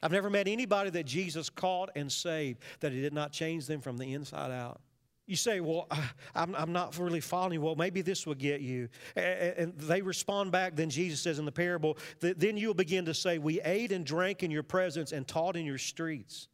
I've 0.01 0.12
never 0.12 0.31
met 0.31 0.47
anybody 0.47 0.90
that 0.90 1.07
Jesus 1.07 1.51
caught 1.51 1.90
and 1.97 2.11
saved 2.11 2.61
that 2.81 2.92
He 2.92 3.01
did 3.01 3.12
not 3.12 3.33
change 3.33 3.66
them 3.66 3.81
from 3.81 3.99
the 3.99 4.14
inside 4.14 4.53
out. 4.53 4.81
You 5.29 5.37
say, 5.37 5.61
Well, 5.61 5.87
I'm, 6.35 6.57
I'm 6.57 6.73
not 6.73 6.99
really 6.99 7.21
following 7.21 7.53
you. 7.53 7.61
Well, 7.61 7.77
maybe 7.77 8.01
this 8.01 8.27
will 8.27 8.35
get 8.35 8.61
you. 8.61 8.88
And 9.14 9.73
they 9.75 10.03
respond 10.03 10.51
back. 10.51 10.75
Then 10.75 10.91
Jesus 10.91 11.21
says 11.21 11.38
in 11.38 11.45
the 11.45 11.53
parable, 11.53 11.99
Then 12.19 12.57
you'll 12.57 12.75
begin 12.75 13.05
to 13.05 13.14
say, 13.14 13.38
We 13.38 13.61
ate 13.61 13.93
and 13.93 14.05
drank 14.05 14.43
in 14.43 14.51
your 14.51 14.64
presence 14.64 15.12
and 15.12 15.29
taught 15.29 15.57
in 15.57 15.64
your 15.64 15.79
streets. 15.79 16.49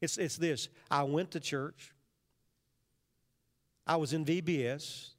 It's, 0.00 0.16
it's 0.16 0.38
this 0.38 0.70
I 0.90 1.02
went 1.02 1.32
to 1.32 1.40
church, 1.40 1.92
I 3.86 3.96
was 3.96 4.14
in 4.14 4.24
VBS, 4.24 5.10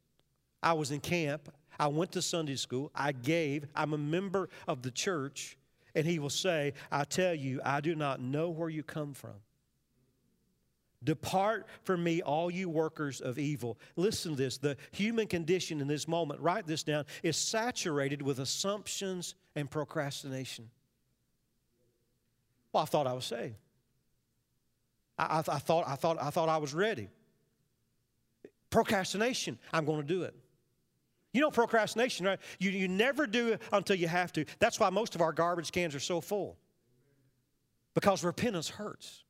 I 0.64 0.74
was 0.74 0.92
in 0.92 1.02
camp, 1.02 1.54
I 1.78 1.88
went 1.88 2.14
to 2.14 2.22
Sunday 2.22 2.56
school. 2.56 2.92
I 2.96 3.12
gave. 3.12 3.66
I'm 3.76 3.94
a 3.94 3.98
member 3.98 4.50
of 4.68 4.82
the 4.82 4.92
church. 4.92 5.58
And 5.94 6.06
he 6.06 6.20
will 6.20 6.30
say, 6.30 6.74
I 6.92 7.04
tell 7.04 7.34
you, 7.34 7.60
I 7.66 7.82
do 7.82 7.96
not 7.96 8.22
know 8.22 8.50
where 8.50 8.70
you 8.70 8.82
come 8.82 9.14
from. 9.14 9.34
Depart 11.04 11.66
from 11.84 12.04
me, 12.04 12.22
all 12.22 12.52
you 12.52 12.70
workers 12.70 13.22
of 13.22 13.40
evil. 13.40 13.80
Listen 13.96 14.32
to 14.32 14.38
this. 14.38 14.58
The 14.58 14.78
human 14.92 15.26
condition 15.26 15.82
in 15.82 15.88
this 15.88 16.08
moment, 16.08 16.40
write 16.40 16.68
this 16.68 16.84
down, 16.84 17.06
is 17.24 17.38
saturated 17.38 18.22
with 18.22 18.40
assumptions 18.40 19.34
and 19.56 19.70
procrastination. 19.70 20.70
Well, 22.72 22.84
I 22.84 22.86
thought 22.86 23.08
I 23.08 23.14
was 23.14 23.26
saved. 23.26 23.56
I, 25.18 25.24
I, 25.24 25.40
I, 25.40 25.60
thought, 25.60 25.88
I, 25.88 25.96
thought, 25.96 26.18
I 26.22 26.30
thought 26.30 26.50
I 26.50 26.58
was 26.58 26.74
ready. 26.74 27.10
Procrastination, 28.70 29.58
I'm 29.74 29.86
going 29.86 30.02
to 30.02 30.08
do 30.08 30.24
it. 30.24 30.36
You 31.34 31.42
know 31.42 31.50
procrastination, 31.50 32.26
right? 32.26 32.40
You, 32.60 32.72
you 32.72 32.88
never 32.88 33.26
do 33.26 33.54
it 33.54 33.62
until 33.72 33.96
you 33.96 34.08
have 34.08 34.32
to. 34.34 34.46
That's 34.60 34.80
why 34.80 34.90
most 34.90 35.16
of 35.16 35.22
our 35.22 35.32
garbage 35.32 35.72
cans 35.72 35.96
are 35.96 36.00
so 36.00 36.22
full. 36.22 36.58
Because 37.94 38.24
repentance 38.24 38.70
hurts. 38.70 39.24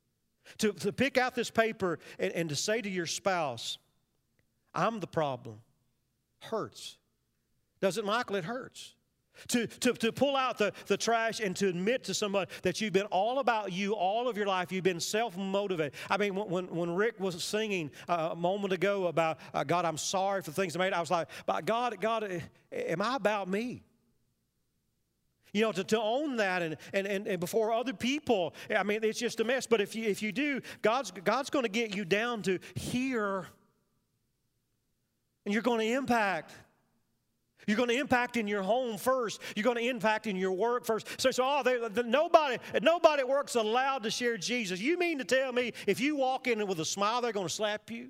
To, 0.60 0.74
to 0.74 0.92
pick 0.92 1.18
out 1.18 1.36
this 1.36 1.50
paper 1.50 2.00
and, 2.20 2.32
and 2.34 2.50
to 2.50 2.56
say 2.56 2.82
to 2.82 2.90
your 2.90 3.06
spouse, 3.06 3.78
I'm 4.74 5.00
the 5.00 5.08
problem, 5.08 5.60
hurts. 6.40 6.98
Does 7.82 7.98
it, 7.98 8.06
Michael? 8.06 8.36
It 8.38 8.46
hurts. 8.46 8.96
To, 9.48 9.66
to, 9.66 9.94
to 9.94 10.12
pull 10.12 10.36
out 10.36 10.58
the, 10.58 10.74
the 10.88 10.98
trash 10.98 11.40
and 11.40 11.56
to 11.56 11.70
admit 11.70 12.04
to 12.04 12.14
somebody 12.14 12.52
that 12.64 12.80
you've 12.80 12.94
been 12.94 13.08
all 13.08 13.40
about 13.40 13.72
you 13.72 13.94
all 13.94 14.28
of 14.28 14.38
your 14.38 14.46
life. 14.46 14.72
You've 14.72 14.84
been 14.84 15.00
self 15.00 15.36
motivated. 15.38 15.94
I 16.10 16.18
mean, 16.18 16.36
when, 16.36 16.68
when 16.68 16.94
Rick 16.94 17.20
was 17.20 17.42
singing 17.44 17.92
uh, 18.08 18.30
a 18.34 18.36
moment 18.36 18.74
ago 18.74 19.08
about, 19.08 19.40
uh, 19.54 19.64
God, 19.64 19.86
I'm 19.86 19.98
sorry 19.98 20.42
for 20.42 20.52
the 20.52 20.56
things 20.56 20.76
I 20.76 20.80
made, 20.80 20.94
I 20.94 21.00
was 21.00 21.10
like, 21.10 21.28
God, 21.66 22.00
God, 22.00 22.44
am 22.72 23.02
I 23.02 23.16
about 23.16 23.48
me? 23.48 23.84
You 25.54 25.64
know, 25.64 25.72
to, 25.74 25.84
to 25.84 26.00
own 26.00 26.38
that 26.38 26.62
and, 26.62 26.78
and, 26.94 27.06
and, 27.06 27.28
and 27.28 27.40
before 27.40 27.74
other 27.74 27.94
people, 27.94 28.54
I 28.76 28.84
mean, 28.84 29.04
it's 29.04 29.20
just 29.20 29.40
a 29.42 29.44
mess. 29.44 29.68
But 29.68 29.82
if 29.82 29.96
you, 29.96 30.06
if 30.06 30.22
you 30.22 30.32
do, 30.32 30.62
God's, 30.82 31.12
God's 31.12 31.50
going 31.50 31.64
to 31.64 31.70
get 31.70 31.96
you 31.96 32.06
down 32.06 32.42
to 32.44 32.60
here 32.76 33.48
and 35.46 35.54
you're 35.54 35.64
going 35.64 35.80
to 35.80 35.94
impact. 35.94 36.54
You're 37.68 37.78
going 37.78 37.90
to 37.90 38.00
impact 38.00 38.38
in 38.38 38.48
your 38.48 38.64
home 38.64 38.98
first. 38.98 39.40
You're 39.56 39.64
going 39.64 39.78
to 39.78 39.88
impact 39.88 40.26
in 40.26 40.36
your 40.36 40.52
work 40.52 40.86
first. 40.86 41.08
So, 41.20 41.32
so 41.32 41.44
oh, 41.46 41.64
they, 41.64 41.78
the, 41.90 42.04
nobody, 42.04 42.58
nobody 42.82 43.22
at 43.22 43.28
work's 43.28 43.56
allowed 43.56 44.04
to 44.04 44.12
share 44.12 44.38
Jesus. 44.38 44.80
You 44.80 44.98
mean 44.98 45.18
to 45.20 45.24
tell 45.24 45.52
me 45.52 45.74
if 45.86 46.00
you 46.00 46.16
walk 46.16 46.48
in 46.48 46.66
with 46.66 46.80
a 46.80 46.86
smile, 46.86 47.22
they're 47.22 47.32
going 47.32 47.48
to 47.48 47.54
slap 47.54 47.92
you? 47.92 48.10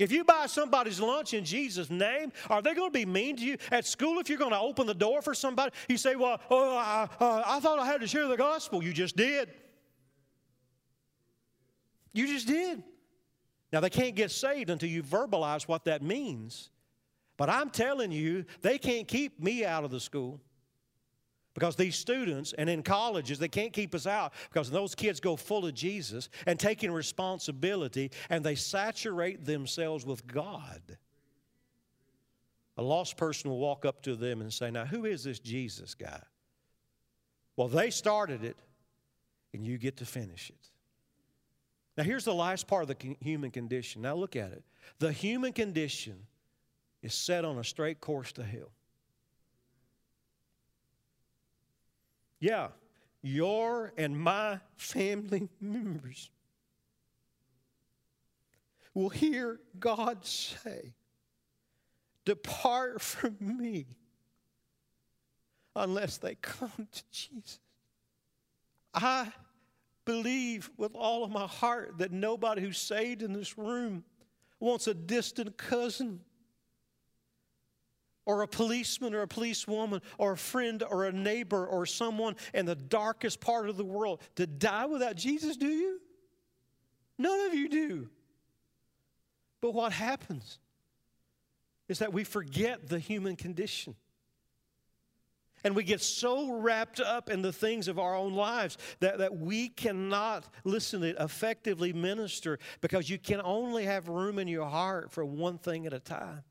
If 0.00 0.10
you 0.10 0.24
buy 0.24 0.46
somebody's 0.46 0.98
lunch 0.98 1.34
in 1.34 1.44
Jesus' 1.44 1.90
name, 1.90 2.32
are 2.48 2.62
they 2.62 2.74
going 2.74 2.90
to 2.90 2.98
be 2.98 3.04
mean 3.04 3.36
to 3.36 3.44
you? 3.44 3.58
At 3.70 3.86
school, 3.86 4.18
if 4.18 4.30
you're 4.30 4.38
going 4.38 4.52
to 4.52 4.58
open 4.58 4.86
the 4.86 4.94
door 4.94 5.20
for 5.20 5.34
somebody, 5.34 5.72
you 5.88 5.98
say, 5.98 6.16
Well, 6.16 6.40
oh, 6.50 6.76
I, 6.76 7.06
uh, 7.20 7.42
I 7.46 7.60
thought 7.60 7.78
I 7.78 7.86
had 7.86 8.00
to 8.00 8.06
share 8.06 8.26
the 8.26 8.36
gospel. 8.36 8.82
You 8.82 8.94
just 8.94 9.14
did. 9.14 9.50
You 12.12 12.26
just 12.26 12.46
did. 12.46 12.82
Now, 13.72 13.80
they 13.80 13.90
can't 13.90 14.16
get 14.16 14.30
saved 14.30 14.70
until 14.70 14.88
you 14.88 15.02
verbalize 15.02 15.68
what 15.68 15.84
that 15.84 16.02
means. 16.02 16.70
But 17.36 17.50
I'm 17.50 17.70
telling 17.70 18.10
you, 18.10 18.46
they 18.62 18.78
can't 18.78 19.06
keep 19.06 19.40
me 19.40 19.64
out 19.64 19.84
of 19.84 19.90
the 19.90 20.00
school. 20.00 20.40
Because 21.54 21.74
these 21.74 21.96
students 21.96 22.52
and 22.56 22.70
in 22.70 22.82
colleges, 22.82 23.38
they 23.38 23.48
can't 23.48 23.72
keep 23.72 23.94
us 23.94 24.06
out 24.06 24.32
because 24.50 24.70
those 24.70 24.94
kids 24.94 25.18
go 25.18 25.34
full 25.34 25.66
of 25.66 25.74
Jesus 25.74 26.28
and 26.46 26.58
taking 26.58 26.92
responsibility 26.92 28.10
and 28.28 28.44
they 28.44 28.54
saturate 28.54 29.44
themselves 29.44 30.06
with 30.06 30.26
God. 30.26 30.80
A 32.76 32.82
lost 32.82 33.16
person 33.16 33.50
will 33.50 33.58
walk 33.58 33.84
up 33.84 34.02
to 34.02 34.14
them 34.14 34.40
and 34.40 34.52
say, 34.52 34.70
Now, 34.70 34.84
who 34.84 35.04
is 35.04 35.24
this 35.24 35.40
Jesus 35.40 35.94
guy? 35.94 36.22
Well, 37.56 37.68
they 37.68 37.90
started 37.90 38.44
it 38.44 38.56
and 39.52 39.66
you 39.66 39.76
get 39.76 39.96
to 39.98 40.06
finish 40.06 40.50
it. 40.50 40.70
Now, 41.96 42.04
here's 42.04 42.24
the 42.24 42.34
last 42.34 42.66
part 42.66 42.88
of 42.88 42.88
the 42.88 43.16
human 43.20 43.50
condition. 43.50 44.02
Now, 44.02 44.14
look 44.14 44.36
at 44.36 44.52
it. 44.52 44.62
The 45.00 45.12
human 45.12 45.52
condition 45.52 46.26
is 47.02 47.12
set 47.12 47.44
on 47.44 47.58
a 47.58 47.64
straight 47.64 48.00
course 48.00 48.32
to 48.32 48.44
hell. 48.44 48.70
Yeah, 52.40 52.68
your 53.22 53.92
and 53.98 54.18
my 54.18 54.60
family 54.76 55.48
members 55.60 56.30
will 58.94 59.10
hear 59.10 59.60
God 59.78 60.24
say, 60.24 60.94
Depart 62.24 63.00
from 63.00 63.36
me 63.40 63.86
unless 65.76 66.18
they 66.18 66.34
come 66.36 66.88
to 66.90 67.02
Jesus. 67.10 67.60
I 68.92 69.32
believe 70.04 70.70
with 70.76 70.94
all 70.94 71.22
of 71.22 71.30
my 71.30 71.46
heart 71.46 71.98
that 71.98 72.10
nobody 72.10 72.62
who's 72.62 72.78
saved 72.78 73.22
in 73.22 73.32
this 73.32 73.56
room 73.56 74.04
wants 74.58 74.86
a 74.86 74.94
distant 74.94 75.56
cousin 75.56 76.20
or 78.26 78.42
a 78.42 78.48
policeman 78.48 79.14
or 79.14 79.22
a 79.22 79.28
policewoman 79.28 80.00
or 80.18 80.32
a 80.32 80.36
friend 80.36 80.82
or 80.88 81.06
a 81.06 81.12
neighbor 81.12 81.66
or 81.66 81.86
someone 81.86 82.36
in 82.54 82.66
the 82.66 82.74
darkest 82.74 83.40
part 83.40 83.68
of 83.68 83.76
the 83.76 83.84
world 83.84 84.20
to 84.36 84.46
die 84.46 84.86
without 84.86 85.16
Jesus, 85.16 85.56
do 85.56 85.68
you? 85.68 86.00
None 87.18 87.40
of 87.46 87.54
you 87.54 87.68
do. 87.68 88.08
But 89.60 89.72
what 89.72 89.92
happens 89.92 90.58
is 91.88 91.98
that 91.98 92.12
we 92.12 92.24
forget 92.24 92.88
the 92.88 92.98
human 92.98 93.36
condition. 93.36 93.94
And 95.62 95.76
we 95.76 95.82
get 95.82 96.00
so 96.00 96.52
wrapped 96.52 97.00
up 97.00 97.28
in 97.28 97.42
the 97.42 97.52
things 97.52 97.88
of 97.88 97.98
our 97.98 98.14
own 98.14 98.32
lives 98.32 98.78
that, 99.00 99.18
that 99.18 99.36
we 99.36 99.68
cannot, 99.68 100.48
listen, 100.64 101.02
to 101.02 101.22
effectively 101.22 101.92
minister 101.92 102.58
because 102.80 103.10
you 103.10 103.18
can 103.18 103.42
only 103.42 103.84
have 103.84 104.08
room 104.08 104.38
in 104.38 104.48
your 104.48 104.68
heart 104.68 105.10
for 105.10 105.24
one 105.24 105.58
thing 105.58 105.86
at 105.86 105.92
a 105.92 106.00
time. 106.00 106.42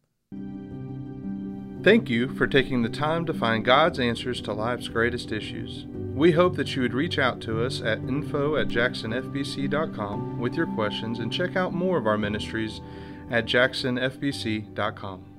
Thank 1.81 2.09
you 2.09 2.27
for 2.35 2.45
taking 2.45 2.81
the 2.81 2.89
time 2.89 3.25
to 3.25 3.33
find 3.33 3.63
God's 3.63 3.99
answers 3.99 4.41
to 4.41 4.51
life's 4.51 4.89
greatest 4.89 5.31
issues. 5.31 5.85
We 6.13 6.33
hope 6.33 6.57
that 6.57 6.75
you 6.75 6.81
would 6.81 6.93
reach 6.93 7.17
out 7.17 7.39
to 7.41 7.63
us 7.63 7.81
at 7.81 7.99
info 7.99 8.57
at 8.57 8.67
jacksonfbc.com 8.67 10.39
with 10.39 10.55
your 10.55 10.67
questions 10.67 11.19
and 11.19 11.31
check 11.31 11.55
out 11.55 11.73
more 11.73 11.97
of 11.97 12.05
our 12.05 12.17
ministries 12.17 12.81
at 13.31 13.45
jacksonfbc.com. 13.45 15.38